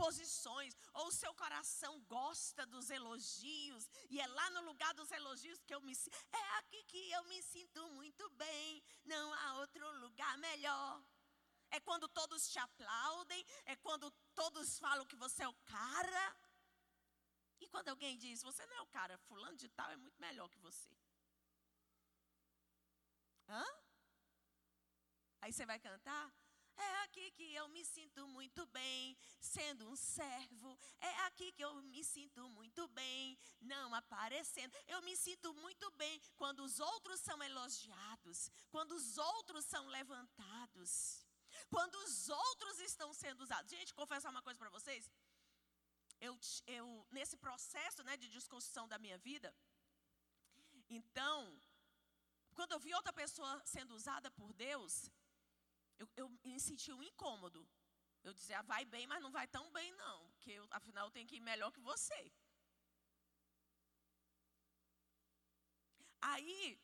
[0.00, 5.74] posições, ou seu coração gosta dos elogios, e é lá no lugar dos elogios que
[5.74, 5.94] eu me
[6.32, 11.04] é aqui que eu me sinto muito bem, não há outro lugar melhor.
[11.70, 16.24] É quando todos te aplaudem, é quando todos falam que você é o cara.
[17.60, 20.48] E quando alguém diz, você não é o cara, fulano de tal é muito melhor
[20.48, 20.90] que você.
[23.48, 23.64] Hã?
[25.42, 26.32] Aí você vai cantar?
[26.76, 29.16] É aqui que eu me sinto muito bem,
[29.54, 30.70] sendo um servo.
[31.00, 34.76] É aqui que eu me sinto muito bem, não aparecendo.
[34.86, 40.90] Eu me sinto muito bem quando os outros são elogiados, quando os outros são levantados,
[41.68, 43.70] quando os outros estão sendo usados.
[43.70, 45.10] Gente, confessar uma coisa para vocês.
[46.20, 49.54] Eu, eu, nesse processo né, de desconstrução da minha vida,
[50.88, 51.60] então,
[52.54, 55.10] quando eu vi outra pessoa sendo usada por Deus,
[55.98, 57.66] eu, eu me senti um incômodo.
[58.22, 60.30] Eu dizia, ah, vai bem, mas não vai tão bem, não.
[60.32, 62.20] Porque eu, afinal eu tenho que ir melhor que você.
[66.20, 66.78] Aí,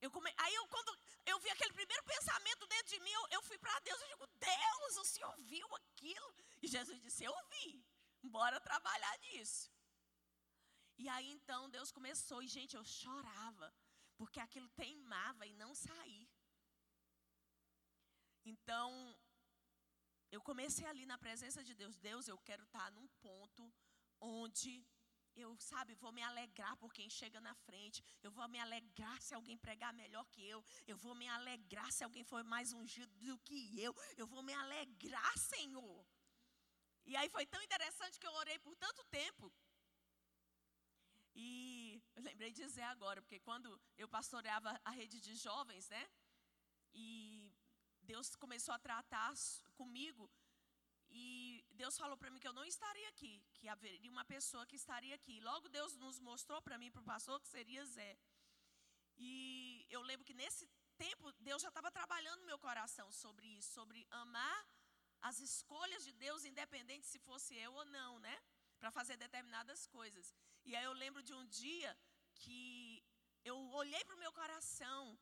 [0.00, 0.32] eu come...
[0.36, 3.78] aí eu, quando eu vi aquele primeiro pensamento dentro de mim, eu, eu fui para
[3.80, 6.34] Deus e digo, Deus, o Senhor viu aquilo?
[6.60, 7.84] E Jesus disse, eu vi.
[8.22, 9.70] Bora trabalhar nisso.
[10.98, 13.74] E aí então Deus começou, e gente, eu chorava,
[14.16, 16.28] porque aquilo teimava e não saía.
[18.44, 19.16] Então,
[20.34, 21.94] eu comecei ali na presença de Deus.
[22.10, 23.62] Deus, eu quero estar num ponto
[24.18, 24.72] onde
[25.34, 28.02] eu, sabe, vou me alegrar por quem chega na frente.
[28.22, 30.64] Eu vou me alegrar se alguém pregar melhor que eu.
[30.86, 33.94] Eu vou me alegrar se alguém for mais ungido do que eu.
[34.16, 36.06] Eu vou me alegrar, Senhor.
[37.04, 39.52] E aí foi tão interessante que eu orei por tanto tempo.
[41.34, 46.06] E eu lembrei de dizer agora, porque quando eu pastoreava a rede de jovens, né?
[46.92, 47.41] E
[48.02, 49.32] Deus começou a tratar
[49.74, 50.30] comigo
[51.14, 54.76] e Deus falou para mim que eu não estaria aqui, que haveria uma pessoa que
[54.76, 55.40] estaria aqui.
[55.40, 58.16] Logo Deus nos mostrou para mim, para o pastor, que seria Zé.
[59.18, 63.70] E eu lembro que nesse tempo Deus já estava trabalhando no meu coração sobre isso,
[63.72, 64.66] sobre amar
[65.20, 68.36] as escolhas de Deus, independente se fosse eu ou não, né?
[68.80, 70.34] Para fazer determinadas coisas.
[70.64, 71.96] E aí eu lembro de um dia
[72.34, 73.04] que
[73.44, 75.18] eu olhei para o meu coração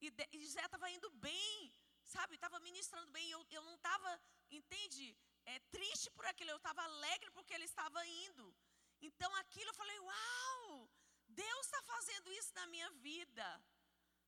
[0.00, 1.72] e, e Zé estava indo bem
[2.06, 4.10] sabe, estava ministrando bem, eu, eu não estava,
[4.50, 8.54] entende, é, triste por aquilo, eu estava alegre porque ele estava indo.
[9.00, 10.90] Então aquilo eu falei, uau,
[11.28, 13.46] Deus está fazendo isso na minha vida.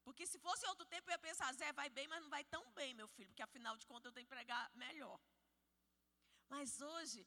[0.04, 2.64] Porque se fosse outro tempo eu ia pensar, Zé, vai bem, mas não vai tão
[2.72, 5.18] bem, meu filho, porque afinal de contas eu tenho que pregar melhor.
[6.48, 7.26] Mas hoje,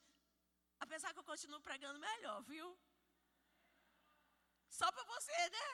[0.80, 2.68] apesar que eu continuo pregando melhor, viu?
[4.70, 5.68] Só para você, né?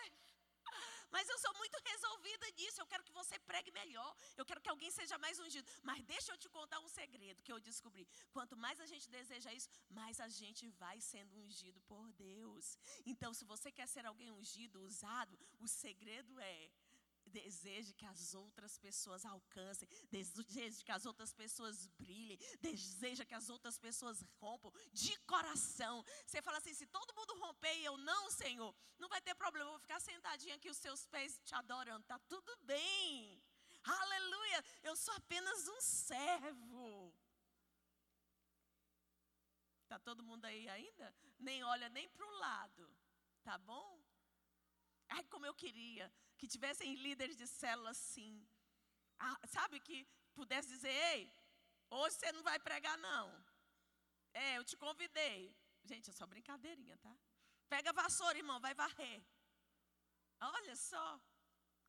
[1.11, 2.81] Mas eu sou muito resolvida nisso.
[2.81, 4.15] Eu quero que você pregue melhor.
[4.35, 5.67] Eu quero que alguém seja mais ungido.
[5.83, 8.07] Mas deixa eu te contar um segredo que eu descobri.
[8.31, 12.77] Quanto mais a gente deseja isso, mais a gente vai sendo ungido por Deus.
[13.05, 16.69] Então, se você quer ser alguém ungido, usado, o segredo é
[17.39, 23.47] deseje que as outras pessoas alcancem, deseje que as outras pessoas brilhem, deseja que as
[23.55, 25.95] outras pessoas rompam de coração.
[26.25, 29.67] Você fala assim: se todo mundo romper e eu não, Senhor, não vai ter problema,
[29.67, 33.41] eu vou ficar sentadinha aqui, os seus pés te adorando, tá tudo bem.
[33.83, 37.13] Aleluia, eu sou apenas um servo.
[39.87, 41.15] Tá todo mundo aí ainda?
[41.39, 42.83] Nem olha nem para o lado,
[43.43, 44.06] tá bom?
[45.09, 48.47] Ai, como eu queria que tivessem líderes de célula assim.
[49.19, 51.33] Ah, sabe, que pudesse dizer, ei,
[51.89, 53.25] hoje você não vai pregar não.
[54.33, 55.55] É, eu te convidei.
[55.83, 57.13] Gente, é só brincadeirinha, tá?
[57.67, 59.23] Pega a vassoura, irmão, vai varrer.
[60.39, 61.19] Olha só.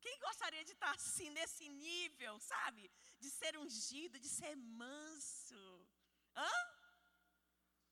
[0.01, 2.89] Quem gostaria de estar assim, nesse nível, sabe?
[3.19, 5.87] De ser ungido, de ser manso.
[6.35, 6.49] Hã?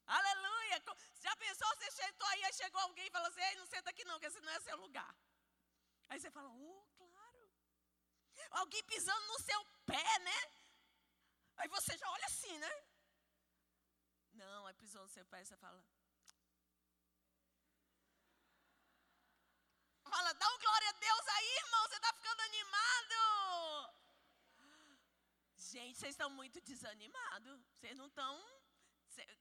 [0.08, 0.82] Aleluia!
[1.28, 4.04] Já pensou, você sentou aí, aí chegou alguém e falou assim, ei, não senta aqui
[4.06, 5.14] não, porque esse não é seu lugar.
[6.10, 7.52] Aí você fala, oh, claro.
[8.52, 10.40] Alguém pisando no seu pé, né?
[11.58, 12.74] Aí você já olha assim, né?
[14.42, 15.84] Não, aí pisou no seu pé você fala.
[20.04, 23.18] Fala, dá um glória a Deus aí, irmão, você está ficando animado.
[25.56, 27.60] Gente, vocês estão muito desanimados.
[27.74, 28.34] Vocês não estão.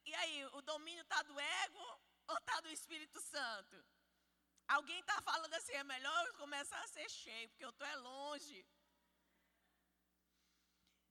[0.04, 3.84] E aí, o domínio está do ego ou está do Espírito Santo?
[4.68, 7.96] Alguém está falando assim, é melhor eu começar a ser cheio, porque eu estou é
[7.96, 8.66] longe.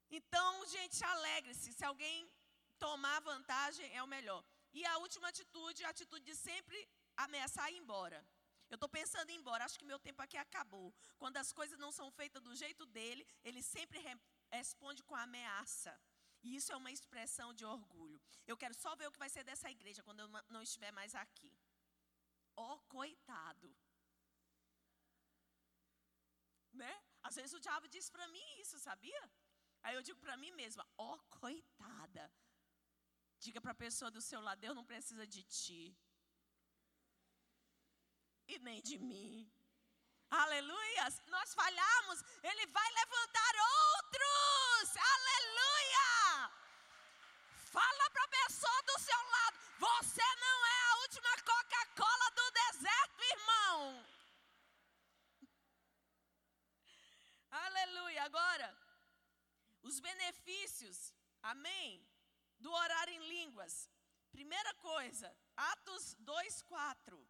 [0.09, 1.73] Então, gente, alegre-se.
[1.73, 2.29] Se alguém
[2.77, 4.43] tomar vantagem, é o melhor.
[4.73, 6.77] E a última atitude, a atitude de sempre
[7.15, 8.19] ameaçar ir embora.
[8.69, 10.93] Eu estou pensando em ir embora, acho que meu tempo aqui acabou.
[11.17, 13.99] Quando as coisas não são feitas do jeito dele, ele sempre
[14.51, 15.97] responde com ameaça.
[16.45, 18.19] E isso é uma expressão de orgulho.
[18.51, 21.13] Eu quero só ver o que vai ser dessa igreja quando eu não estiver mais
[21.23, 21.51] aqui
[22.55, 23.75] ó oh, coitado.
[26.73, 26.93] Né?
[27.23, 29.23] Às vezes o diabo diz para mim isso, sabia?
[29.83, 32.31] Aí eu digo para mim mesma, ó oh, coitada.
[33.39, 35.95] Diga para a pessoa do seu lado, Deus não precisa de ti.
[38.47, 39.51] E nem de mim.
[40.29, 41.03] Aleluia!
[41.27, 44.97] Nós falhamos, Ele vai levantar outros.
[45.13, 46.14] Aleluia!
[47.77, 53.23] Fala para a pessoa do seu lado, você não é a última Coca-Cola do deserto,
[53.35, 54.05] irmão.
[57.65, 58.23] Aleluia.
[58.23, 58.69] Agora,
[59.83, 61.89] os benefícios, amém,
[62.57, 63.89] do orar em línguas.
[64.31, 67.27] Primeira coisa, Atos 2, 4.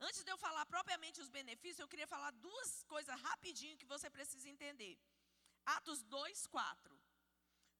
[0.00, 4.08] Antes de eu falar propriamente os benefícios, eu queria falar duas coisas rapidinho que você
[4.08, 4.98] precisa entender.
[5.66, 6.99] Atos 2, 4.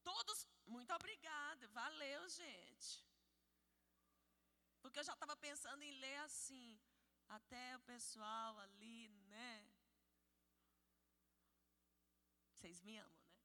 [0.03, 3.05] Todos, muito obrigada, valeu, gente.
[4.81, 6.79] Porque eu já estava pensando em ler assim,
[7.29, 9.67] até o pessoal ali, né?
[12.55, 13.41] Vocês me amam, né?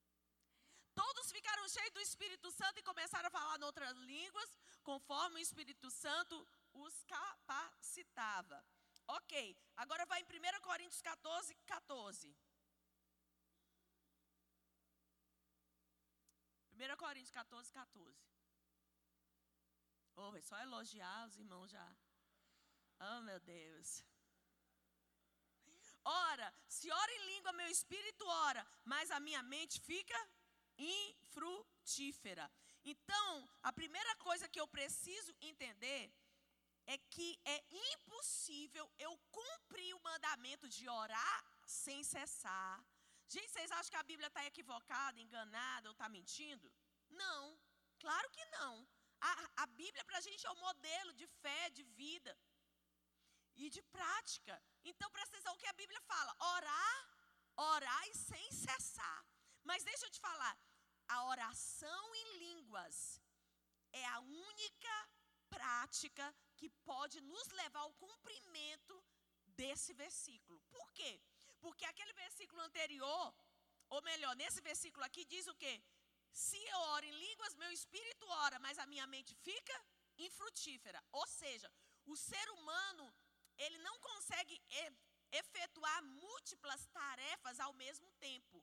[0.95, 5.42] Todos ficaram cheios do Espírito Santo e começaram a falar em outras línguas, conforme o
[5.42, 8.64] Espírito Santo os capacitava.
[9.09, 12.35] Ok, agora vai em 1 Coríntios 14, 14.
[16.76, 18.14] 1 Coríntios 14, 14.
[20.16, 21.88] Oh, é só elogiar os irmãos já.
[23.00, 24.04] Oh, meu Deus.
[26.04, 30.18] Ora, se ora em língua, meu espírito ora, mas a minha mente fica
[30.78, 32.50] infrutífera.
[32.84, 36.12] Então, a primeira coisa que eu preciso entender
[36.86, 42.84] é que é impossível eu cumprir o mandamento de orar sem cessar.
[43.28, 46.72] Gente, vocês acham que a Bíblia está equivocada, enganada ou está mentindo?
[47.08, 47.58] Não,
[47.98, 48.88] claro que não.
[49.20, 49.32] A,
[49.64, 52.38] a Bíblia para a gente é o um modelo de fé, de vida
[53.56, 54.62] e de prática.
[54.84, 56.98] Então presta atenção o que a Bíblia fala: orar,
[57.56, 59.27] orar e sem cessar.
[59.64, 60.56] Mas deixa eu te falar,
[61.08, 63.20] a oração em línguas
[63.92, 65.08] é a única
[65.48, 69.02] prática que pode nos levar ao cumprimento
[69.46, 70.60] desse versículo.
[70.70, 71.20] Por quê?
[71.61, 73.35] Porque aquele versículo anterior,
[73.88, 75.83] ou melhor, nesse versículo aqui diz o quê?
[76.31, 79.77] Se eu oro em línguas, meu espírito ora, mas a minha mente fica
[80.19, 81.02] infrutífera.
[81.13, 81.71] Ou seja,
[82.04, 83.15] o ser humano,
[83.57, 84.61] ele não consegue
[85.33, 88.63] efetuar múltiplas tarefas ao mesmo tempo.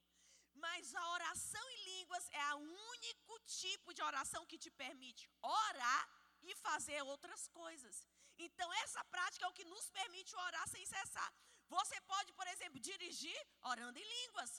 [0.54, 2.60] Mas a oração em línguas é o
[2.96, 6.10] único tipo de oração que te permite orar
[6.44, 8.08] e fazer outras coisas.
[8.38, 11.34] Então, essa prática é o que nos permite orar sem cessar.
[11.78, 13.39] Você pode, por exemplo, dirigir
[13.71, 14.51] orando em línguas,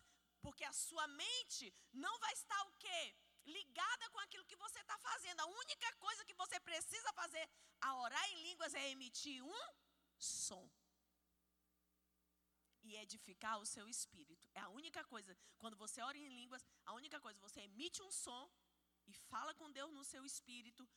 [0.45, 1.67] porque a sua mente
[2.05, 3.03] não vai estar o quê?
[3.57, 5.41] Ligada com aquilo que você está fazendo.
[5.41, 7.45] A única coisa que você precisa fazer
[7.81, 9.65] a orar em línguas é emitir um
[10.19, 10.65] som
[12.83, 14.49] e edificar o seu espírito.
[14.55, 15.37] É a única coisa.
[15.59, 18.45] Quando você ora em línguas, a única coisa, você emite um som
[19.07, 20.89] e fala com Deus no seu espírito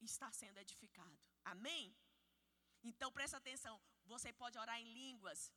[0.00, 1.18] está sendo edificado.
[1.44, 1.94] Amém?
[2.82, 3.80] Então presta atenção.
[4.06, 5.52] Você pode orar em línguas,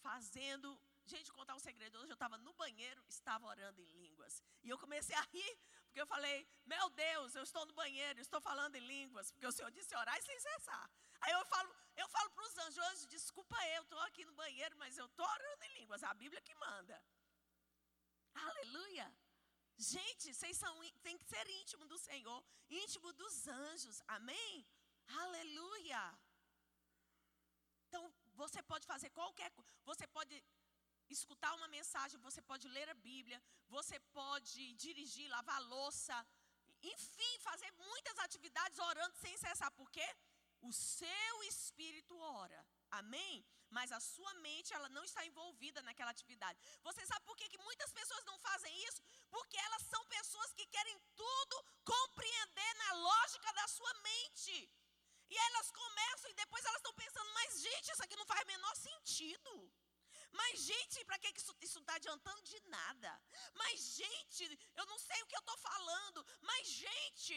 [0.00, 0.78] fazendo.
[1.06, 1.98] Gente, contar um segredo.
[1.98, 4.42] Hoje eu estava no banheiro, estava orando em línguas.
[4.62, 8.40] E eu comecei a rir, porque eu falei: Meu Deus, eu estou no banheiro, estou
[8.40, 10.90] falando em línguas, porque o Senhor disse orar sem cessar.
[11.20, 14.98] Aí eu falo, eu falo para os anjos, desculpa eu, estou aqui no banheiro, mas
[14.98, 17.02] eu estou orando em línguas, a Bíblia que manda.
[18.34, 19.06] Aleluia.
[19.76, 20.72] Gente, vocês são,
[21.02, 24.66] tem que ser íntimo do Senhor, íntimo dos anjos, amém?
[25.08, 26.18] Aleluia.
[27.88, 30.42] Então, você pode fazer qualquer coisa, você pode
[31.08, 36.26] escutar uma mensagem, você pode ler a Bíblia, você pode dirigir, lavar louça,
[36.82, 40.06] enfim, fazer muitas atividades orando sem cessar, por quê?
[40.60, 42.66] O seu espírito ora.
[42.90, 43.44] Amém?
[43.70, 46.58] Mas a sua mente, ela não está envolvida naquela atividade.
[46.82, 49.02] Você sabe por que, que muitas pessoas não fazem isso?
[49.30, 54.70] Porque elas são pessoas que querem tudo compreender na lógica da sua mente.
[55.34, 58.52] E elas começam e depois elas estão pensando, mas gente, isso aqui não faz o
[58.54, 59.52] menor sentido.
[60.40, 61.32] Mas, gente, para que
[61.66, 63.10] isso está adiantando de nada?
[63.60, 64.44] Mas, gente,
[64.80, 66.26] eu não sei o que eu estou falando.
[66.40, 67.36] Mas, gente,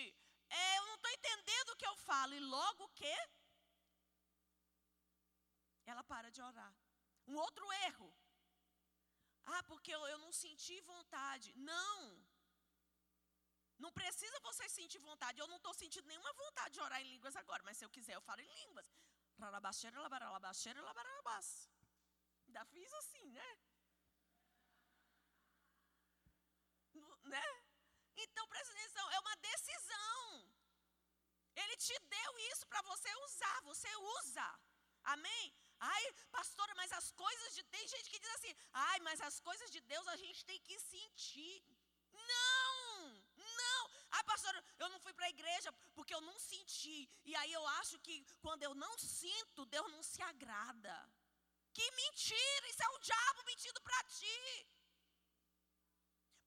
[0.50, 2.34] é, eu não estou entendendo o que eu falo.
[2.34, 3.18] E logo o quê?
[5.86, 6.74] Ela para de orar.
[7.28, 8.10] Um outro erro.
[9.46, 11.54] Ah, porque eu, eu não senti vontade.
[11.56, 12.27] Não.
[13.84, 15.40] Não precisa você sentir vontade.
[15.40, 18.16] Eu não estou sentindo nenhuma vontade de orar em línguas agora, mas se eu quiser,
[18.16, 18.88] eu falo em línguas.
[22.48, 23.50] Ainda fiz assim, né?
[27.36, 27.48] né?
[28.16, 30.18] Então presta atenção, é uma decisão.
[31.56, 34.48] Ele te deu isso para você usar, você usa.
[35.04, 35.46] Amém?
[35.80, 39.70] Ai, pastora, mas as coisas de tem gente que diz assim: "Ai, mas as coisas
[39.76, 41.64] de Deus a gente tem que sentir".
[42.12, 42.77] Não!
[44.18, 47.00] Ah, pastora, eu não fui para a igreja porque eu não senti.
[47.24, 48.16] E aí eu acho que
[48.46, 50.96] quando eu não sinto, Deus não se agrada.
[51.78, 52.70] Que mentira!
[52.70, 54.40] Isso é o diabo mentindo para ti.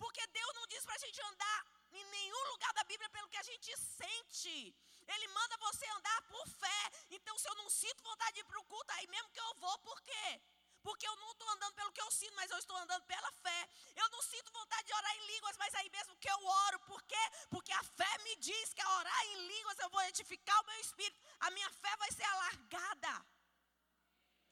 [0.02, 1.60] Porque Deus não diz para a gente andar
[1.92, 4.74] em nenhum lugar da Bíblia pelo que a gente sente.
[5.06, 6.82] Ele manda você andar por fé.
[7.10, 9.54] Então, se eu não sinto vontade de ir para o culto, aí mesmo que eu
[9.64, 10.40] vou, por quê?
[10.82, 13.68] Porque eu não estou andando pelo que eu sinto, mas eu estou andando pela fé.
[13.96, 17.02] Eu não sinto vontade de orar em línguas, mas aí mesmo que eu oro, por
[17.02, 17.24] quê?
[17.50, 20.80] Porque a fé me diz que a orar em línguas eu vou edificar o meu
[20.80, 21.20] espírito.
[21.40, 23.26] A minha fé vai ser alargada.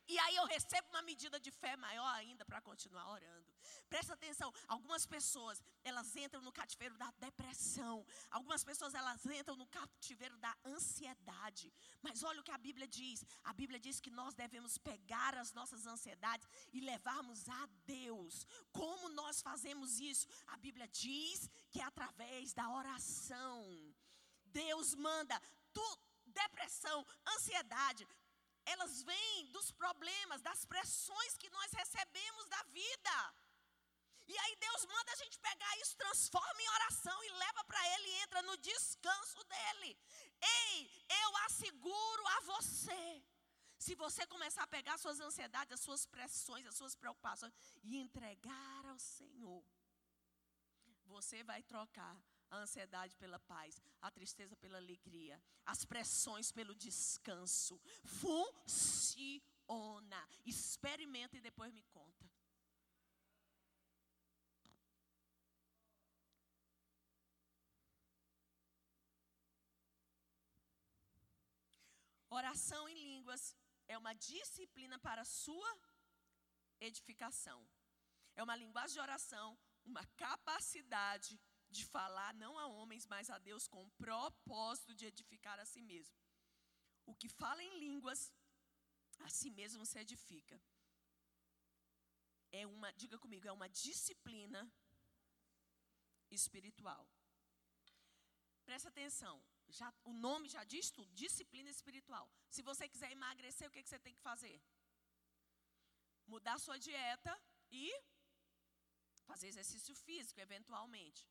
[0.08, 3.52] E aí eu recebo uma medida de fé maior ainda para continuar orando.
[3.90, 8.06] Presta atenção, algumas pessoas, elas entram no cativeiro da depressão.
[8.30, 11.70] Algumas pessoas elas entram no cativeiro da ansiedade.
[12.00, 13.22] Mas olha o que a Bíblia diz.
[13.44, 18.46] A Bíblia diz que nós devemos pegar as nossas ansiedades e levarmos a Deus.
[18.72, 20.26] Como nós fazemos isso?
[20.46, 23.62] A Bíblia diz que é através da oração.
[24.46, 25.38] Deus manda
[25.72, 28.06] tu, depressão, ansiedade,
[28.72, 33.16] elas vêm dos problemas, das pressões que nós recebemos da vida.
[34.26, 38.08] E aí Deus manda a gente pegar isso, transforma em oração e leva para Ele
[38.08, 39.98] e entra no descanso dele.
[40.40, 43.24] Ei, eu asseguro a você.
[43.78, 48.86] Se você começar a pegar suas ansiedades, as suas pressões, as suas preocupações e entregar
[48.86, 49.64] ao Senhor,
[51.06, 52.16] você vai trocar
[52.50, 57.80] a ansiedade pela paz, a tristeza pela alegria, as pressões pelo descanso.
[58.04, 59.48] Funciona.
[60.44, 62.28] Experimenta e depois me conta.
[72.30, 73.56] Oração em línguas
[73.88, 75.70] é uma disciplina para a sua
[76.80, 77.66] edificação.
[78.36, 81.40] É uma linguagem de oração, uma capacidade
[81.70, 85.82] de falar não a homens, mas a Deus com o propósito de edificar a si
[85.82, 86.16] mesmo.
[87.06, 88.32] O que fala em línguas,
[89.20, 90.60] a si mesmo se edifica.
[92.50, 94.70] É uma, diga comigo, é uma disciplina
[96.30, 97.06] espiritual.
[98.64, 102.30] Presta atenção, já, o nome já diz tudo, disciplina espiritual.
[102.48, 104.60] Se você quiser emagrecer, o que, que você tem que fazer?
[106.26, 107.34] Mudar sua dieta
[107.70, 107.90] e
[109.26, 111.26] fazer exercício físico, eventualmente.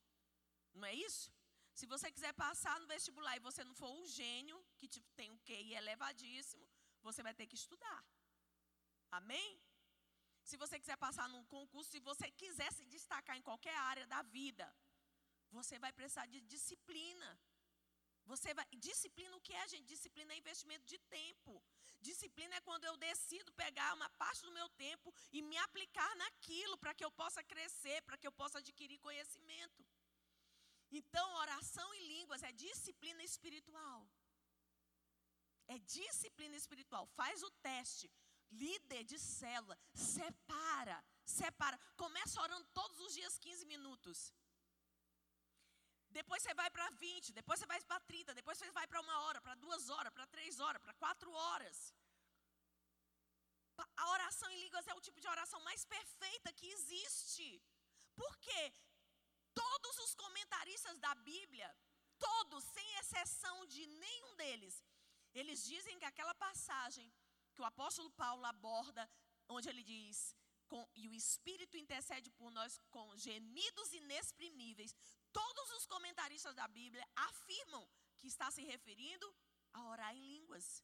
[0.73, 1.31] Não é isso?
[1.73, 5.37] Se você quiser passar no vestibular e você não for um gênio, que tem um
[5.39, 6.67] QI elevadíssimo,
[7.01, 8.03] você vai ter que estudar.
[9.11, 9.49] Amém?
[10.43, 14.21] Se você quiser passar num concurso, se você quiser se destacar em qualquer área da
[14.21, 14.67] vida,
[15.51, 17.29] você vai precisar de disciplina.
[18.25, 19.85] Você vai, disciplina o que é, gente?
[19.85, 21.63] Disciplina é investimento de tempo.
[22.01, 26.77] Disciplina é quando eu decido pegar uma parte do meu tempo e me aplicar naquilo
[26.77, 29.86] para que eu possa crescer, para que eu possa adquirir conhecimento.
[30.91, 34.07] Então, oração em línguas é disciplina espiritual.
[35.67, 37.05] É disciplina espiritual.
[37.07, 38.09] Faz o teste.
[38.49, 41.77] Líder de célula, separa, separa.
[41.97, 44.33] Começa orando todos os dias 15 minutos.
[46.09, 49.19] Depois você vai para 20, depois você vai para 30, depois você vai para uma
[49.23, 51.93] hora, para duas horas, para três horas, para quatro horas.
[53.97, 57.61] A oração em línguas é o tipo de oração mais perfeita que existe.
[58.15, 58.73] Por quê?
[59.61, 61.69] Todos os comentaristas da Bíblia,
[62.27, 64.83] todos, sem exceção de nenhum deles,
[65.33, 67.07] eles dizem que aquela passagem
[67.53, 69.03] que o apóstolo Paulo aborda,
[69.55, 70.35] onde ele diz:
[71.01, 74.93] e o Espírito intercede por nós com gemidos inexprimíveis,
[75.37, 77.87] Todos os comentaristas da Bíblia afirmam
[78.17, 79.27] que está se referindo
[79.73, 80.83] a orar em línguas.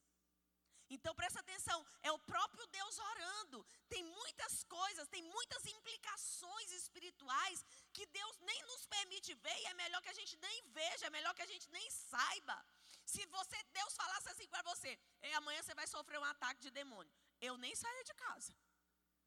[0.90, 3.66] Então presta atenção, é o próprio Deus orando.
[3.88, 9.74] Tem muitas coisas, tem muitas implicações espirituais que Deus nem nos permite ver e é
[9.74, 12.66] melhor que a gente nem veja, é melhor que a gente nem saiba.
[13.04, 16.70] Se você Deus falasse assim para você, e amanhã você vai sofrer um ataque de
[16.70, 18.56] demônio, eu nem saia de casa.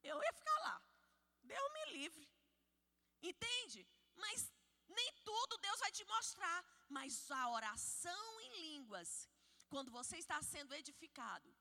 [0.02, 0.82] Eu ia ficar lá.
[1.42, 2.28] Deus me livre.
[3.22, 3.86] Entende?
[4.16, 4.52] Mas
[4.88, 9.28] nem tudo Deus vai te mostrar, mas a oração em línguas,
[9.68, 11.54] quando você está sendo edificado,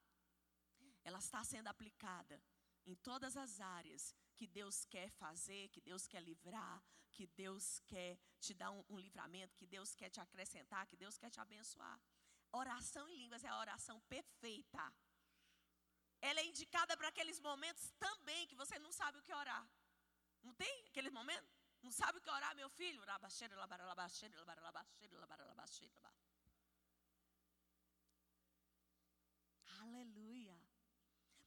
[1.04, 2.42] ela está sendo aplicada
[2.86, 6.82] em todas as áreas que Deus quer fazer, que Deus quer livrar,
[7.14, 11.18] que Deus quer te dar um, um livramento, que Deus quer te acrescentar, que Deus
[11.18, 12.00] quer te abençoar.
[12.52, 14.94] Oração em línguas é a oração perfeita.
[16.22, 19.68] Ela é indicada para aqueles momentos também que você não sabe o que orar.
[20.44, 21.48] Não tem aquele momento?
[21.84, 23.02] Não sabe o que orar, meu filho?
[29.86, 30.56] Aleluia.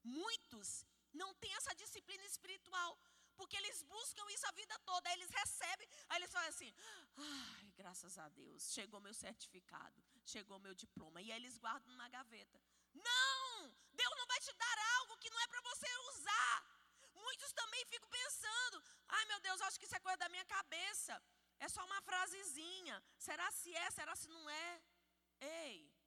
[0.02, 2.98] Muitos não têm essa disciplina espiritual,
[3.36, 6.72] porque eles buscam isso a vida toda, aí eles recebem, aí eles falam assim:
[7.16, 12.08] ai, graças a Deus, chegou meu certificado, chegou meu diploma, e aí eles guardam na
[12.08, 12.60] gaveta.
[12.92, 13.74] Não!
[13.92, 16.56] Deus não vai te dar algo que não é para você usar.
[17.14, 21.22] Muitos também ficam pensando: ai meu Deus, acho que isso é coisa da minha cabeça.
[21.58, 23.02] É só uma frasezinha.
[23.18, 23.90] Será se é?
[23.90, 24.82] Será se não é?
[25.40, 25.99] Ei.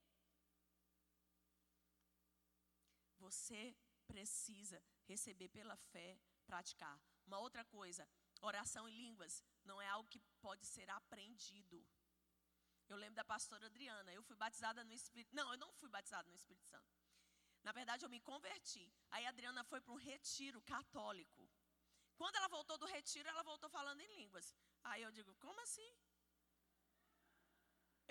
[3.28, 6.98] Você precisa receber pela fé, praticar.
[7.26, 8.08] Uma outra coisa,
[8.42, 11.78] oração em línguas não é algo que pode ser aprendido.
[12.90, 15.34] Eu lembro da pastora Adriana, eu fui batizada no Espírito.
[15.34, 16.92] Não, eu não fui batizada no Espírito Santo.
[17.64, 18.86] Na verdade, eu me converti.
[19.10, 21.50] Aí a Adriana foi para um retiro católico.
[22.18, 24.54] Quando ela voltou do retiro, ela voltou falando em línguas.
[24.84, 25.90] Aí eu digo, como assim?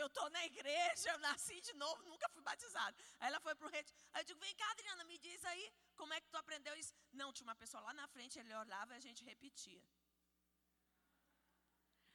[0.03, 2.97] Eu estou na igreja, eu nasci de novo, nunca fui batizada.
[3.21, 3.97] Aí ela foi para o retiro.
[4.13, 5.65] Aí eu digo, vem cá, Adriana, me diz aí,
[6.01, 6.93] como é que tu aprendeu isso?
[7.21, 9.83] Não, tinha uma pessoa lá na frente, ele olhava e a gente repetia.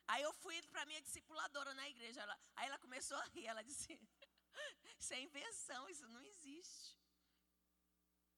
[0.07, 2.21] Aí eu fui para minha discipuladora na igreja.
[2.21, 3.87] Ela, aí ela começou a rir, ela disse,
[4.99, 6.97] isso é invenção, isso não existe.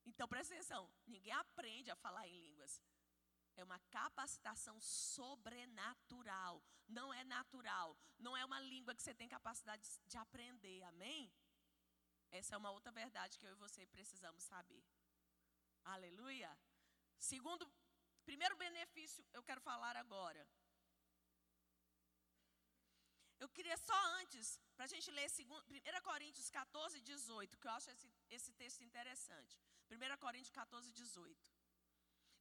[0.04, 2.82] Então presta atenção: ninguém aprende a falar em línguas.
[3.60, 6.54] É uma capacitação sobrenatural.
[6.98, 7.88] Não é natural.
[8.26, 10.82] Não é uma língua que você tem capacidade de aprender.
[10.92, 11.30] Amém?
[12.38, 14.82] Essa é uma outra verdade que eu e você precisamos saber.
[15.84, 16.50] Aleluia.
[17.18, 17.70] Segundo,
[18.24, 20.42] primeiro benefício eu quero falar agora.
[23.42, 27.90] Eu queria só antes, para a gente ler 1 Coríntios 14, 18, que eu acho
[27.90, 29.58] esse, esse texto interessante.
[29.90, 31.59] 1 Coríntios 14, 18.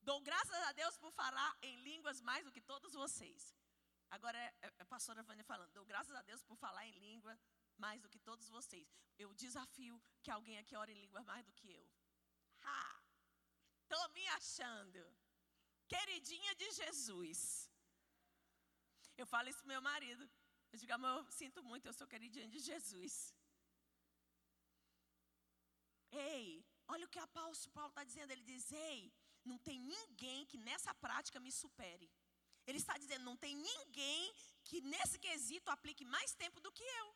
[0.01, 3.55] Dou graças a Deus por falar em línguas mais do que todos vocês.
[4.09, 5.71] Agora é, é a pastora Vânia falando.
[5.73, 7.37] Dou graças a Deus por falar em língua
[7.77, 8.87] mais do que todos vocês.
[9.17, 11.85] Eu desafio que alguém aqui ore em língua mais do que eu.
[12.63, 13.03] Ha!
[13.83, 15.01] Estou me achando.
[15.87, 17.69] Queridinha de Jesus.
[19.17, 20.29] Eu falo isso pro meu marido.
[20.71, 23.33] Eu digo, amor, eu sinto muito, eu sou queridinha de Jesus.
[26.11, 28.31] Ei, Olha o que o apóstolo Paulo está dizendo.
[28.31, 29.13] Ele diz: Ei,
[29.51, 32.07] não tem ninguém que nessa prática me supere.
[32.67, 34.23] Ele está dizendo: não tem ninguém
[34.67, 37.07] que nesse quesito aplique mais tempo do que eu.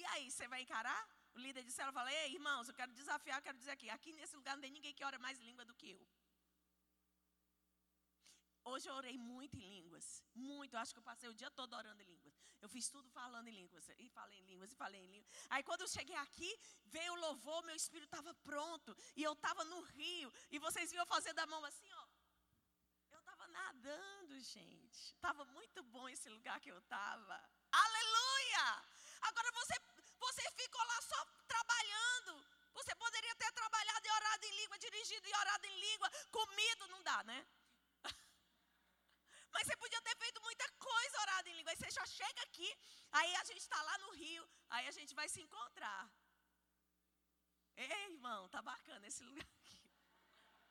[0.00, 1.02] E aí, você vai encarar?
[1.34, 4.12] O líder de célula fala: Ei, irmãos, eu quero desafiar, eu quero dizer aqui: aqui
[4.12, 6.04] nesse lugar não tem ninguém que ora mais língua do que eu.
[8.70, 10.06] Hoje eu orei muito em línguas.
[10.34, 10.74] Muito.
[10.74, 12.23] Eu acho que eu passei o dia todo orando em línguas.
[12.64, 15.30] Eu fiz tudo falando em línguas, e falei em línguas, e falei em línguas.
[15.50, 16.50] Aí quando eu cheguei aqui,
[16.86, 21.04] veio o louvor, meu espírito estava pronto, e eu estava no rio, e vocês viam
[21.04, 22.06] fazer da mão assim, ó.
[23.10, 24.98] Eu estava nadando, gente.
[25.12, 27.36] Estava muito bom esse lugar que eu estava.
[27.70, 28.66] Aleluia!
[29.28, 29.74] Agora você,
[30.18, 32.46] você ficou lá só trabalhando.
[32.72, 37.02] Você poderia ter trabalhado e orado em língua, dirigido e orado em língua, comido, não
[37.02, 37.46] dá, né?
[39.54, 41.70] Mas você podia ter feito muita coisa orada em língua.
[41.70, 42.70] Aí você já chega aqui,
[43.12, 46.02] aí a gente está lá no Rio, aí a gente vai se encontrar.
[47.76, 49.82] Ei, irmão, tá bacana esse lugar aqui.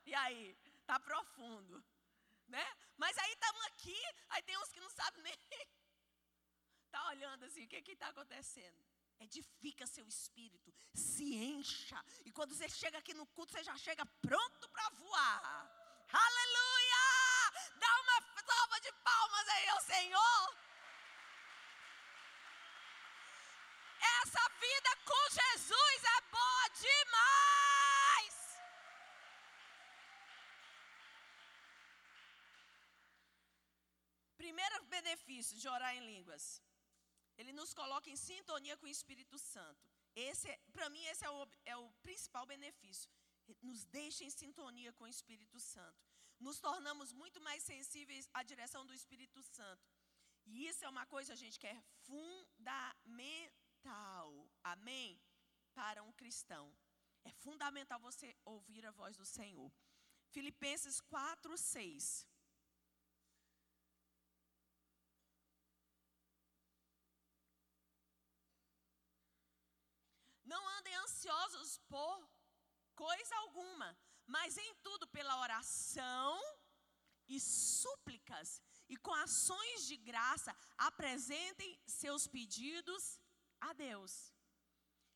[0.06, 0.56] E aí,
[0.86, 1.84] tá profundo,
[2.48, 2.66] né?
[2.98, 4.00] Mas aí estamos aqui,
[4.30, 5.38] aí tem uns que não sabem nem.
[6.94, 8.80] Tá olhando assim, o que que está acontecendo?
[9.20, 12.00] Edifica seu espírito, se encha.
[12.24, 16.06] E quando você chega aqui no culto, você já chega pronto para voar.
[16.26, 17.04] Aleluia!
[17.80, 20.56] Dá uma salva de palmas aí ao Senhor.
[24.24, 28.36] Essa vida com Jesus é boa demais.
[34.38, 36.62] Primeiro benefício de orar em línguas.
[37.38, 39.84] Ele nos coloca em sintonia com o Espírito Santo.
[40.16, 43.12] Esse, para mim, esse é o, é o principal benefício.
[43.62, 46.14] Nos deixa em sintonia com o Espírito Santo
[46.44, 49.88] nos tornamos muito mais sensíveis à direção do Espírito Santo.
[50.46, 53.63] E isso é uma coisa, gente, que é fundamental.
[54.64, 55.22] Amém?
[55.74, 56.74] Para um cristão.
[57.24, 59.72] É fundamental você ouvir a voz do Senhor.
[60.30, 62.28] Filipenses 4, 6.
[70.44, 72.30] Não andem ansiosos por
[72.96, 76.40] coisa alguma, mas em tudo pela oração
[77.28, 83.20] e súplicas e com ações de graça apresentem seus pedidos
[83.70, 84.34] a Deus.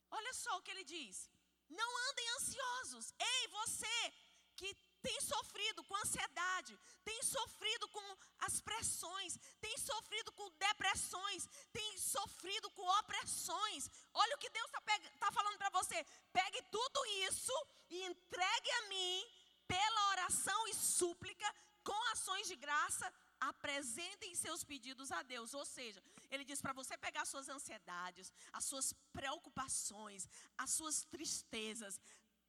[0.10, 1.30] Olha só o que ele diz:
[1.70, 3.14] não andem ansiosos.
[3.20, 4.14] Ei, você
[4.56, 4.70] que
[5.02, 12.70] tem sofrido com ansiedade, tem sofrido com as pressões, tem sofrido com depressões, tem sofrido
[12.72, 13.90] com opressões.
[14.14, 14.82] Olha o que Deus está
[15.20, 16.06] tá falando para você.
[16.34, 17.54] Pegue tudo isso
[17.90, 19.26] e entregue a mim
[19.68, 21.48] pela oração e súplica,
[21.84, 25.54] com ações de graça, apresentem seus pedidos a Deus.
[25.54, 30.28] Ou seja, ele diz para você pegar suas ansiedades, as suas preocupações,
[30.58, 32.00] as suas tristezas,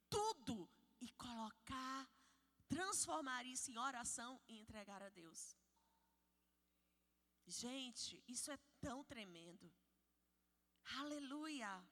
[0.09, 0.69] tudo
[1.01, 2.07] e colocar
[2.69, 5.55] transformar isso em oração e entregar a Deus.
[7.47, 9.71] Gente, isso é tão tremendo.
[10.99, 11.83] Aleluia.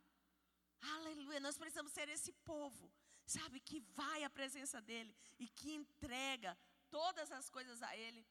[0.80, 1.40] Aleluia.
[1.40, 2.92] Nós precisamos ser esse povo,
[3.26, 6.56] sabe, que vai à presença dEle e que entrega
[6.92, 8.26] todas as coisas a Ele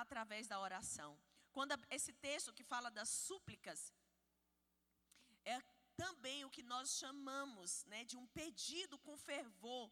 [0.00, 1.18] através da oração.
[1.52, 3.92] Quando esse texto que fala das súplicas,
[5.44, 5.60] é
[5.96, 9.90] também o que nós chamamos né, de um pedido com fervor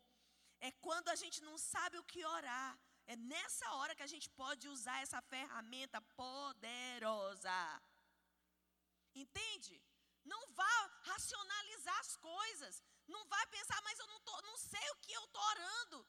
[0.61, 2.78] é quando a gente não sabe o que orar.
[3.07, 7.82] É nessa hora que a gente pode usar essa ferramenta poderosa.
[9.14, 9.74] Entende?
[10.24, 10.76] Não vá
[11.11, 12.82] racionalizar as coisas.
[13.07, 16.07] Não vai pensar, mas eu não, tô, não sei o que eu estou orando.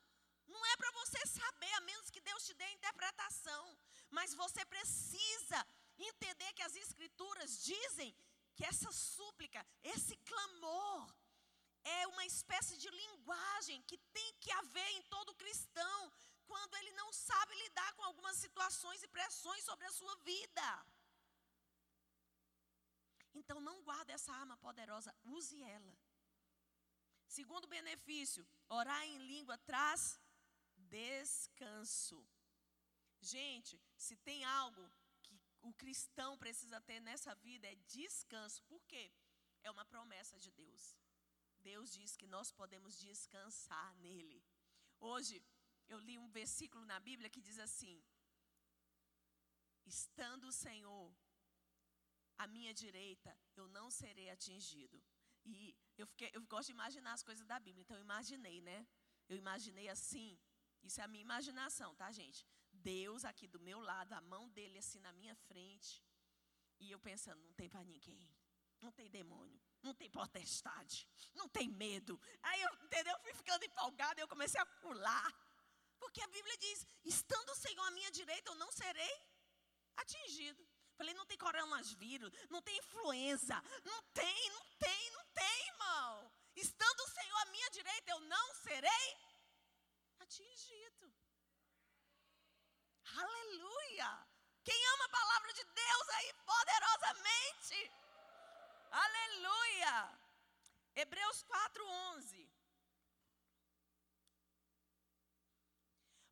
[0.48, 3.64] Não é para você saber, a menos que Deus te dê a interpretação.
[4.10, 5.68] Mas você precisa
[5.98, 8.16] entender que as Escrituras dizem
[8.56, 11.14] que essa súplica, esse clamor,
[11.84, 16.12] é uma espécie de linguagem que tem que haver em todo cristão
[16.46, 20.86] quando ele não sabe lidar com algumas situações e pressões sobre a sua vida.
[23.34, 25.96] Então não guarde essa arma poderosa, use ela.
[27.28, 30.20] Segundo benefício, orar em língua traz
[30.86, 32.20] descanso.
[33.22, 34.84] Gente, se tem algo
[35.24, 38.64] que o cristão precisa ter nessa vida é descanso.
[38.64, 39.12] Por quê?
[39.64, 40.96] É uma promessa de Deus.
[41.60, 44.44] Deus diz que nós podemos descansar nele.
[45.00, 45.44] Hoje
[45.88, 47.96] eu li um versículo na Bíblia que diz assim:
[49.86, 51.16] Estando o Senhor
[52.38, 55.02] à minha direita, eu não serei atingido.
[55.46, 58.88] E eu, fiquei, eu gosto de imaginar as coisas da Bíblia, então eu imaginei, né?
[59.28, 60.38] Eu imaginei assim,
[60.86, 62.46] isso é a minha imaginação, tá, gente?
[62.72, 66.04] Deus aqui do meu lado, a mão dele assim na minha frente,
[66.80, 68.30] e eu pensando, não tem para ninguém,
[68.82, 72.20] não tem demônio, não tem potestade, não tem medo.
[72.44, 73.18] Aí eu, entendeu?
[73.20, 75.34] Fui ficando empolgada, eu comecei a pular.
[75.98, 79.16] Porque a Bíblia diz: estando o Senhor à minha direita, eu não serei
[79.98, 80.68] atingido.
[80.98, 86.32] Falei, não tem coronavírus, não tem influenza, não tem, não tem, não tem, irmão.
[86.56, 89.18] Estando o Senhor à minha direita, eu não serei
[90.26, 91.06] atingido.
[93.24, 94.10] Aleluia!
[94.64, 97.80] Quem ama a palavra de Deus aí poderosamente?
[99.06, 99.96] Aleluia!
[100.96, 102.50] Hebreus 4:11.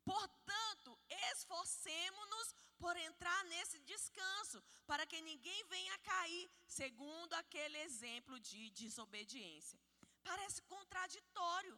[0.04, 0.90] Portanto,
[1.30, 9.80] esforcemos-nos por entrar nesse descanso, para que ninguém venha cair, segundo aquele exemplo de desobediência.
[10.22, 11.76] Parece contraditório.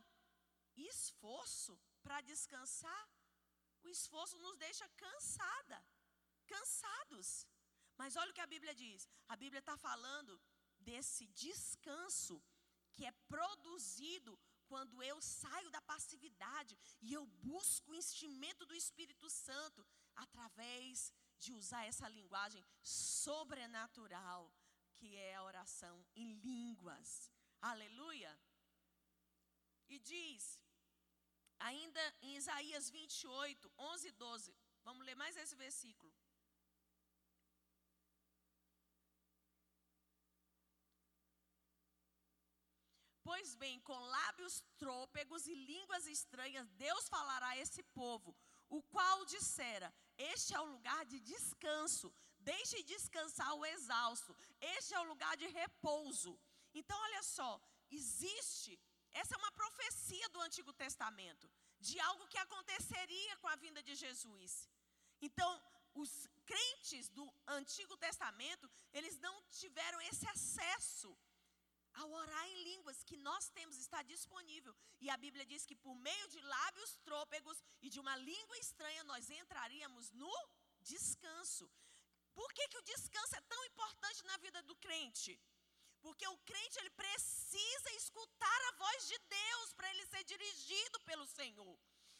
[0.76, 3.04] Esforço para descansar?
[3.84, 5.78] O esforço nos deixa cansada,
[6.54, 7.28] cansados.
[8.00, 9.08] Mas olha o que a Bíblia diz.
[9.28, 10.32] A Bíblia está falando
[10.88, 12.36] desse descanso
[12.94, 14.32] que é produzido
[14.70, 19.86] quando eu saio da passividade e eu busco o instimento do Espírito Santo
[20.24, 24.52] através de usar essa linguagem sobrenatural,
[24.94, 27.30] que é a oração em línguas.
[27.60, 28.32] Aleluia.
[29.88, 30.58] E diz,
[31.60, 34.54] ainda em Isaías 28, 11 e 12,
[34.84, 36.12] vamos ler mais esse versículo.
[43.26, 48.36] Pois bem, com lábios trôpegos e línguas estranhas, Deus falará a esse povo,
[48.68, 55.00] o qual dissera: Este é o lugar de descanso, deixe descansar o exausto, este é
[55.00, 56.38] o lugar de repouso.
[56.72, 58.78] Então, olha só, existe,
[59.12, 61.50] essa é uma profecia do Antigo Testamento,
[61.80, 64.68] de algo que aconteceria com a vinda de Jesus.
[65.20, 65.50] Então,
[65.94, 66.10] os
[66.44, 71.16] crentes do Antigo Testamento, eles não tiveram esse acesso
[71.94, 74.74] ao orar em línguas que nós temos está disponível.
[75.00, 79.02] E a Bíblia diz que por meio de lábios trôpegos e de uma língua estranha
[79.04, 80.36] nós entraríamos no
[80.82, 81.70] descanso.
[82.34, 85.40] Por que, que o descanso é tão importante na vida do crente?
[86.06, 91.26] Porque o crente ele precisa escutar a voz de Deus para ele ser dirigido pelo
[91.26, 91.76] Senhor.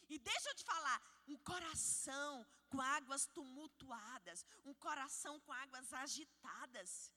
[0.09, 7.12] E deixa eu te falar, um coração com águas tumultuadas, um coração com águas agitadas,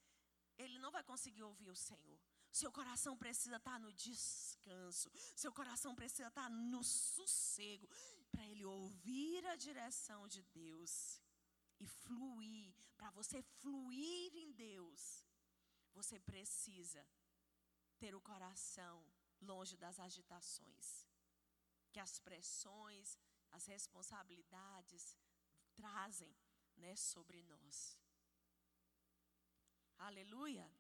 [0.60, 2.20] ele não vai conseguir ouvir o Senhor.
[2.52, 5.10] Seu coração precisa estar no descanso.
[5.36, 7.90] Seu coração precisa estar no sossego.
[8.32, 11.22] Para ele ouvir a direção de Deus
[11.80, 12.76] e fluir.
[12.98, 15.24] Para você fluir em Deus,
[15.94, 17.06] você precisa
[17.98, 19.06] ter o coração
[19.42, 21.08] longe das agitações.
[21.92, 23.18] Que as pressões,
[23.52, 25.18] as responsabilidades
[25.74, 26.36] trazem
[26.78, 27.98] né, sobre nós.
[29.98, 30.72] Aleluia.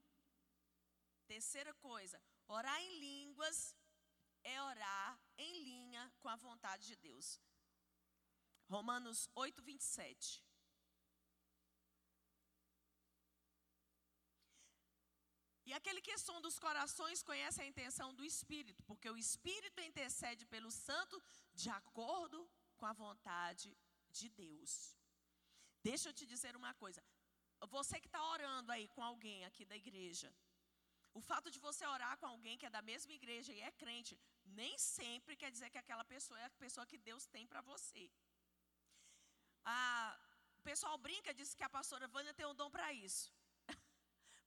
[1.28, 3.76] Terceira coisa, orar em línguas
[4.44, 7.40] é orar em linha com a vontade de Deus.
[8.68, 10.44] Romanos 8, 27.
[15.70, 20.44] E aquele que som dos corações conhece a intenção do Espírito, porque o Espírito intercede
[20.54, 21.16] pelo Santo
[21.62, 22.40] de acordo
[22.80, 23.70] com a vontade
[24.18, 24.72] de Deus.
[25.90, 27.04] Deixa eu te dizer uma coisa.
[27.78, 30.34] Você que está orando aí com alguém aqui da igreja,
[31.20, 34.20] o fato de você orar com alguém que é da mesma igreja e é crente,
[34.62, 38.06] nem sempre quer dizer que aquela pessoa é a pessoa que Deus tem para você.
[39.64, 40.20] Ah,
[40.60, 43.32] o pessoal brinca, diz que a pastora Vânia tem um dom para isso.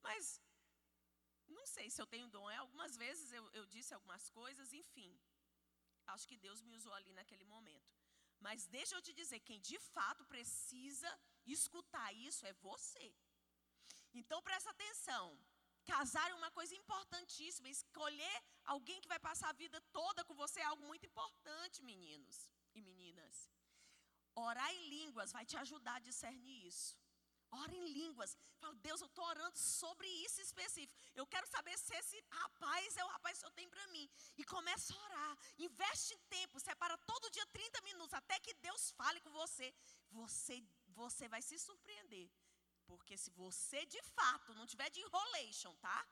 [0.09, 0.41] Mas
[1.83, 2.49] sei se eu tenho dom.
[2.55, 5.13] É, algumas vezes eu, eu disse algumas coisas, enfim.
[6.13, 7.91] Acho que Deus me usou ali naquele momento.
[8.47, 11.11] Mas deixa eu te dizer, quem de fato precisa
[11.57, 13.07] escutar isso é você.
[14.21, 15.25] Então presta atenção.
[15.93, 17.69] Casar é uma coisa importantíssima.
[17.69, 18.37] Escolher
[18.75, 22.37] alguém que vai passar a vida toda com você é algo muito importante, meninos
[22.77, 23.37] e meninas.
[24.35, 27.02] Orar em línguas vai te ajudar a discernir isso.
[27.61, 28.37] Ora em línguas.
[28.61, 30.99] Fala, Deus, eu estou orando sobre isso específico.
[31.15, 34.09] Eu quero saber se esse rapaz é o rapaz que eu tenho para mim.
[34.39, 35.39] E começa a orar.
[35.59, 36.59] Investe tempo.
[36.59, 38.15] Separa todo dia 30 minutos.
[38.15, 39.75] Até que Deus fale com você.
[40.11, 42.31] Você, você vai se surpreender.
[42.87, 46.07] Porque se você de fato não tiver de enrolation, tá?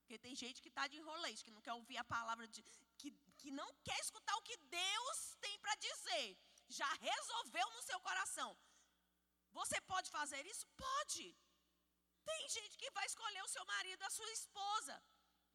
[0.00, 2.62] Porque tem gente que está de enrolation, que não quer ouvir a palavra de.
[2.98, 6.38] que, que não quer escutar o que Deus tem para dizer.
[6.68, 8.56] Já resolveu no seu coração.
[9.60, 10.64] Você pode fazer isso?
[10.86, 11.26] Pode.
[12.30, 14.94] Tem gente que vai escolher o seu marido, a sua esposa.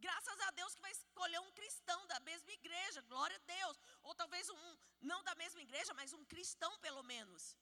[0.05, 3.77] Graças a Deus que vai escolher um cristão da mesma igreja, glória a Deus.
[4.07, 4.77] Ou talvez um,
[5.11, 7.55] não da mesma igreja, mas um cristão pelo menos.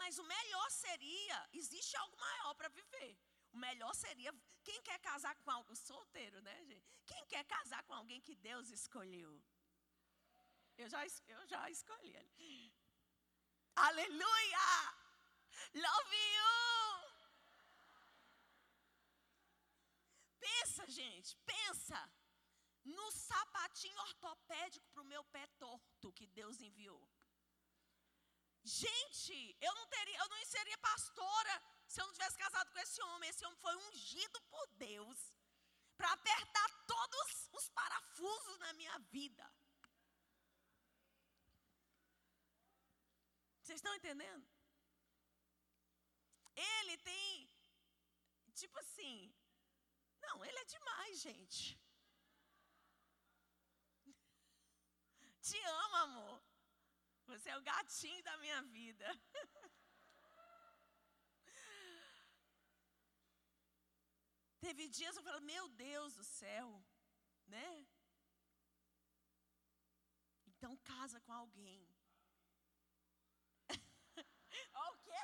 [0.00, 3.12] Mas o melhor seria, existe algo maior para viver.
[3.52, 4.32] O melhor seria,
[4.68, 6.88] quem quer casar com alguém solteiro, né, gente?
[7.10, 9.32] Quem quer casar com alguém que Deus escolheu?
[10.78, 11.04] Eu já,
[11.36, 12.16] eu já escolhi.
[13.76, 14.68] Aleluia!
[15.74, 17.10] Love you!
[20.38, 22.12] Pensa, gente, pensa
[22.84, 27.08] no sapatinho ortopédico para o meu pé torto que Deus enviou.
[28.62, 33.02] Gente, eu não teria, eu não seria pastora se eu não tivesse casado com esse
[33.02, 33.30] homem.
[33.30, 35.32] Esse homem foi ungido por Deus
[35.96, 39.50] para apertar todos os parafusos na minha vida.
[43.70, 44.44] Vocês estão entendendo?
[46.56, 47.48] Ele tem,
[48.52, 49.32] tipo assim,
[50.20, 51.78] não, ele é demais, gente.
[55.40, 56.42] Te amo, amor.
[57.26, 59.06] Você é o gatinho da minha vida.
[64.66, 66.84] Teve dias eu falei, meu Deus do céu,
[67.46, 67.86] né?
[70.48, 71.88] Então casa com alguém.
[74.92, 75.22] o quê?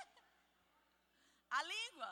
[1.59, 2.11] A língua.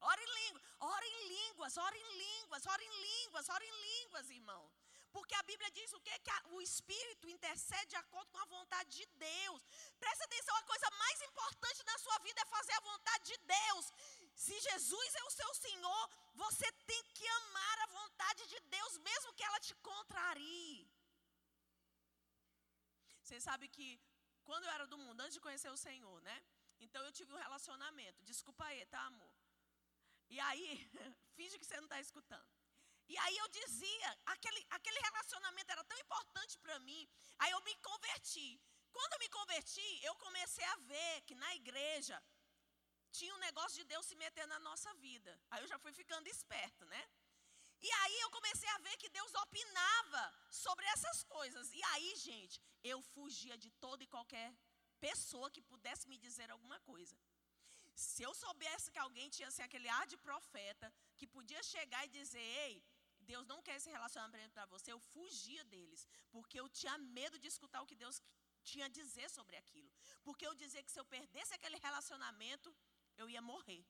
[0.00, 4.30] Ora, em língua, ora em línguas, ora em línguas, ora em línguas, ora em línguas,
[4.30, 4.70] irmão.
[5.10, 6.16] Porque a Bíblia diz o quê?
[6.18, 9.66] Que o Espírito intercede de acordo com a vontade de Deus.
[9.98, 13.92] Presta atenção, a coisa mais importante na sua vida é fazer a vontade de Deus.
[14.34, 19.34] Se Jesus é o seu Senhor, você tem que amar a vontade de Deus, mesmo
[19.34, 20.88] que ela te contrarie.
[23.22, 24.00] Você sabe que
[24.48, 26.36] quando eu era do mundo, antes de conhecer o Senhor, né?
[26.84, 28.24] Então eu tive um relacionamento.
[28.30, 29.34] Desculpa aí, tá, amor?
[30.34, 30.68] E aí,
[31.36, 32.50] finge que você não está escutando.
[33.12, 37.02] E aí eu dizia, aquele, aquele relacionamento era tão importante para mim.
[37.38, 38.48] Aí eu me converti.
[38.90, 42.16] Quando eu me converti, eu comecei a ver que na igreja
[43.18, 45.38] tinha um negócio de Deus se meter na nossa vida.
[45.50, 47.02] Aí eu já fui ficando esperto, né?
[47.80, 51.72] E aí eu comecei a ver que Deus opinava sobre essas coisas.
[51.72, 54.52] E aí, gente, eu fugia de toda e qualquer
[55.00, 57.16] pessoa que pudesse me dizer alguma coisa.
[57.94, 62.08] Se eu soubesse que alguém tinha assim, aquele ar de profeta, que podia chegar e
[62.08, 62.82] dizer, ei,
[63.20, 67.48] Deus não quer esse relacionamento para você, eu fugia deles, porque eu tinha medo de
[67.48, 68.22] escutar o que Deus
[68.62, 69.90] tinha a dizer sobre aquilo.
[70.22, 72.74] Porque eu dizia que se eu perdesse aquele relacionamento,
[73.16, 73.84] eu ia morrer.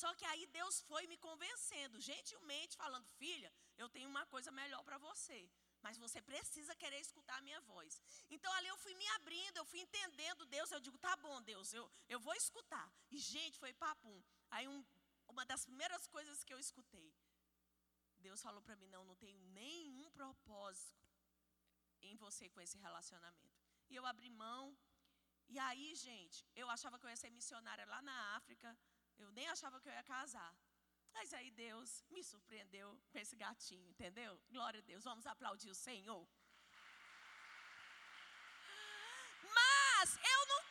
[0.00, 3.50] Só que aí Deus foi me convencendo, gentilmente falando: "Filha,
[3.82, 5.38] eu tenho uma coisa melhor para você,
[5.84, 8.02] mas você precisa querer escutar a minha voz".
[8.36, 11.72] Então ali eu fui me abrindo, eu fui entendendo Deus, eu digo: "Tá bom, Deus,
[11.72, 11.84] eu
[12.14, 12.88] eu vou escutar".
[13.10, 14.18] E gente, foi papum.
[14.50, 14.80] Aí um,
[15.28, 17.08] uma das primeiras coisas que eu escutei,
[18.26, 21.04] Deus falou para mim: não, não tenho nenhum propósito
[22.00, 23.54] em você com esse relacionamento.
[23.90, 24.76] E eu abri mão.
[25.46, 28.76] E aí, gente, eu achava que eu ia ser missionária lá na África.
[29.18, 30.54] Eu nem achava que eu ia casar.
[31.12, 34.40] Mas aí Deus me surpreendeu com esse gatinho, entendeu?
[34.50, 35.04] Glória a Deus.
[35.04, 36.26] Vamos aplaudir o Senhor.
[39.58, 40.62] Mas eu não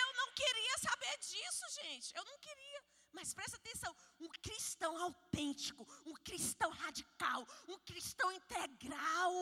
[0.00, 2.16] eu não queria saber disso, gente.
[2.16, 2.82] Eu não queria.
[3.12, 9.32] Mas presta atenção, um cristão autêntico, um cristão radical, um cristão integral,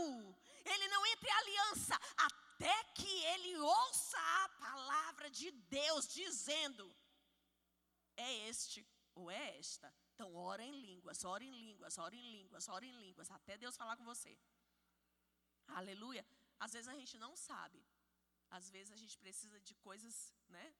[0.64, 6.94] ele não entra em aliança até que ele ouça a palavra de Deus dizendo:
[8.20, 9.92] é este ou é esta.
[10.14, 13.76] Então, ora em línguas, ora em línguas, ora em línguas, ora em línguas, até Deus
[13.76, 14.38] falar com você.
[15.68, 16.24] Aleluia.
[16.58, 17.82] Às vezes a gente não sabe.
[18.50, 20.74] Às vezes a gente precisa de coisas, né?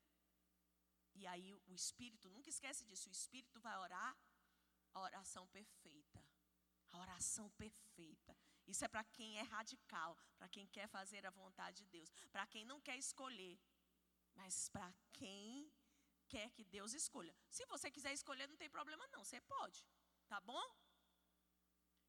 [1.15, 4.17] E aí o Espírito, nunca esquece disso, o Espírito vai orar
[4.95, 6.23] a oração perfeita.
[6.93, 8.37] A oração perfeita.
[8.67, 12.47] Isso é para quem é radical, para quem quer fazer a vontade de Deus, para
[12.47, 13.59] quem não quer escolher,
[14.35, 15.73] mas para quem
[16.33, 17.35] quer que Deus escolha.
[17.57, 19.81] Se você quiser escolher, não tem problema não, você pode,
[20.33, 20.65] tá bom?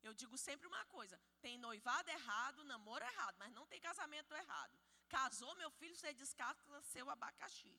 [0.07, 4.77] Eu digo sempre uma coisa: tem noivado errado, namoro errado, mas não tem casamento errado.
[5.15, 7.75] Casou, meu filho, você descasca seu abacaxi.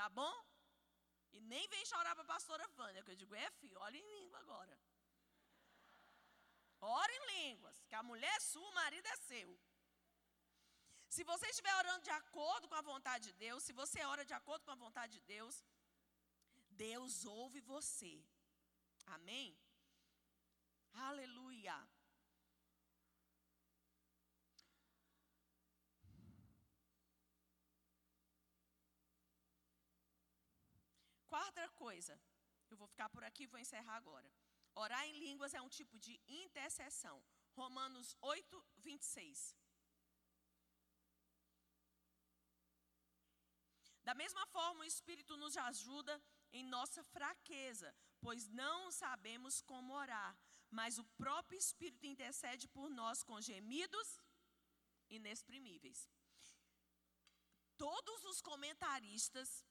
[0.00, 0.34] Tá bom?
[1.32, 4.10] E nem vem chorar para a pastora Vânia, que eu digo, é filho, olha em
[4.16, 4.78] língua agora.
[6.80, 9.58] Ora em línguas, que a mulher é sua, o marido é seu.
[11.14, 14.34] Se você estiver orando de acordo com a vontade de Deus, se você ora de
[14.38, 15.54] acordo com a vontade de Deus,
[16.84, 18.12] Deus ouve você.
[19.16, 19.56] Amém?
[21.08, 21.76] Aleluia.
[31.28, 32.20] Quarta coisa,
[32.72, 34.28] eu vou ficar por aqui e vou encerrar agora.
[34.74, 37.18] Orar em línguas é um tipo de intercessão.
[37.52, 39.63] Romanos 8, 26.
[44.08, 46.14] Da mesma forma, o Espírito nos ajuda
[46.52, 50.32] em nossa fraqueza, pois não sabemos como orar,
[50.70, 54.08] mas o próprio Espírito intercede por nós com gemidos
[55.08, 56.00] inexprimíveis.
[57.76, 59.64] Todos os comentaristas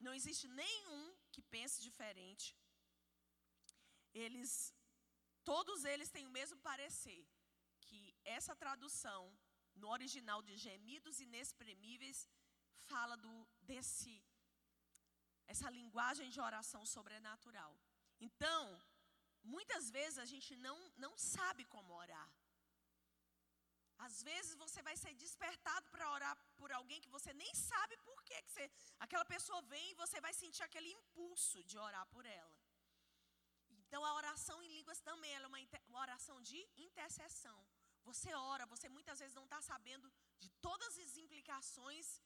[0.00, 2.56] não existe nenhum que pense diferente.
[4.12, 4.74] Eles,
[5.44, 7.22] todos eles têm o mesmo parecer,
[7.82, 9.20] que essa tradução
[9.74, 12.28] no original de gemidos inexprimíveis
[12.92, 13.34] fala do
[13.70, 14.12] desse
[15.52, 17.72] essa linguagem de oração sobrenatural.
[18.26, 18.62] Então,
[19.54, 22.28] muitas vezes a gente não não sabe como orar.
[24.06, 28.18] Às vezes você vai ser despertado para orar por alguém que você nem sabe por
[28.28, 28.64] que você,
[29.04, 32.56] aquela pessoa vem e você vai sentir aquele impulso de orar por ela.
[33.70, 35.58] Então a oração em línguas também é uma,
[35.88, 37.58] uma, oração de intercessão.
[38.04, 42.20] Você ora, você muitas vezes não está sabendo de todas as implicações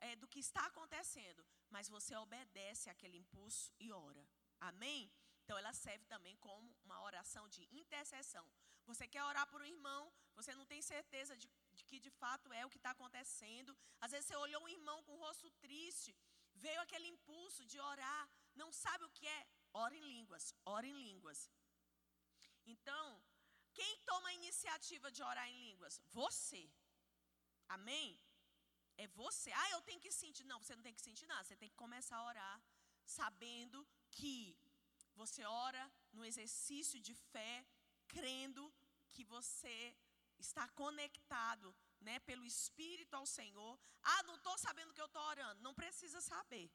[0.00, 4.24] é, do que está acontecendo, mas você obedece àquele impulso e ora.
[4.60, 5.10] Amém?
[5.42, 8.46] Então ela serve também como uma oração de intercessão.
[8.86, 12.52] Você quer orar por um irmão, você não tem certeza de, de que de fato
[12.52, 13.76] é o que está acontecendo.
[14.00, 16.16] Às vezes você olhou um irmão com o rosto triste,
[16.54, 19.46] veio aquele impulso de orar, não sabe o que é.
[19.72, 21.50] Ora em línguas, ora em línguas.
[22.66, 23.06] Então,
[23.72, 26.00] quem toma a iniciativa de orar em línguas?
[26.12, 26.62] Você.
[27.68, 28.18] Amém?
[29.02, 29.50] É você.
[29.62, 30.44] Ah, eu tenho que sentir.
[30.50, 31.44] Não, você não tem que sentir nada.
[31.44, 32.56] Você tem que começar a orar
[33.18, 33.78] sabendo
[34.16, 34.34] que
[35.20, 37.54] você ora no exercício de fé,
[38.14, 38.62] crendo
[39.14, 39.78] que você
[40.38, 41.68] está conectado
[42.06, 43.72] né, pelo Espírito ao Senhor.
[44.02, 45.62] Ah, não estou sabendo que eu estou orando.
[45.66, 46.70] Não precisa saber.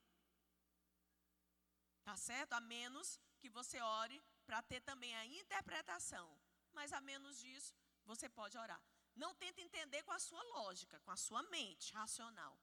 [2.03, 2.53] Tá certo?
[2.53, 6.27] A menos que você ore para ter também a interpretação.
[6.71, 7.73] Mas a menos disso,
[8.03, 8.83] você pode orar.
[9.15, 12.59] Não tenta entender com a sua lógica, com a sua mente racional.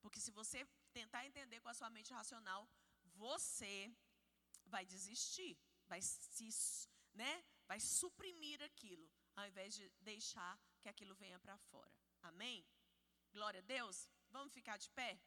[0.00, 2.68] Porque se você tentar entender com a sua mente racional,
[3.14, 3.94] você
[4.64, 6.48] vai desistir, vai se,
[7.12, 11.94] né, vai suprimir aquilo, ao invés de deixar que aquilo venha para fora.
[12.22, 12.66] Amém?
[13.32, 14.08] Glória a Deus.
[14.30, 15.20] Vamos ficar de pé?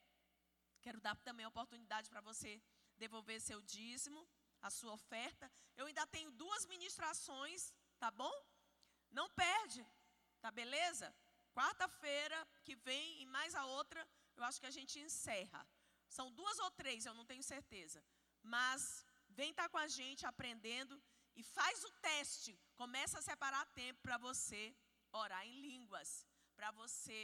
[0.81, 2.61] Quero dar também a oportunidade para você
[2.97, 4.27] devolver seu dízimo,
[4.61, 5.51] a sua oferta.
[5.75, 8.33] Eu ainda tenho duas ministrações, tá bom?
[9.11, 9.85] Não perde,
[10.43, 11.07] tá beleza?
[11.57, 14.01] Quarta-feira que vem e mais a outra,
[14.37, 15.61] eu acho que a gente encerra.
[16.17, 17.99] São duas ou três, eu não tenho certeza.
[18.55, 19.05] Mas
[19.39, 20.95] vem estar tá com a gente aprendendo
[21.39, 22.53] e faz o teste.
[22.81, 24.61] Começa a separar tempo para você
[25.23, 26.27] orar em línguas,
[26.57, 27.21] para você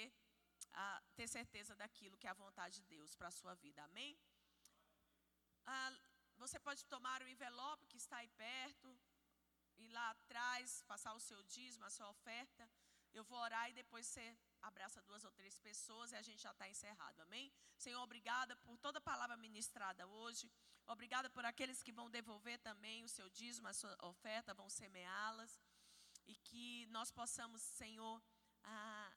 [0.72, 3.84] ah, ter certeza daquilo que é a vontade de Deus para a sua vida.
[3.84, 4.18] Amém?
[5.66, 5.92] Ah,
[6.38, 8.88] você pode tomar o envelope que está aí perto,
[9.78, 12.70] ir lá atrás, passar o seu dízimo, a sua oferta.
[13.14, 16.52] Eu vou orar e depois você abraça duas ou três pessoas e a gente já
[16.52, 17.20] está encerrado.
[17.22, 17.52] Amém?
[17.78, 20.52] Senhor, obrigada por toda a palavra ministrada hoje.
[20.86, 25.60] Obrigada por aqueles que vão devolver também o seu dízimo, a sua oferta, vão semeá-las.
[26.28, 28.22] E que nós possamos, Senhor,
[28.64, 29.14] ah,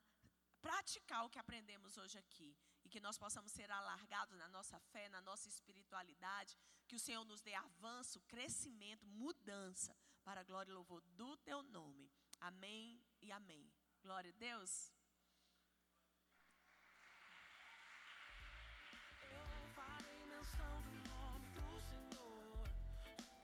[0.60, 2.56] praticar o que aprendemos hoje aqui.
[2.84, 6.56] E que nós possamos ser alargados na nossa fé, na nossa espiritualidade.
[6.88, 11.62] Que o Senhor nos dê avanço, crescimento, mudança para a glória e louvor do teu
[11.62, 12.10] nome.
[12.40, 13.72] Amém e amém.
[14.02, 14.90] Glória a Deus.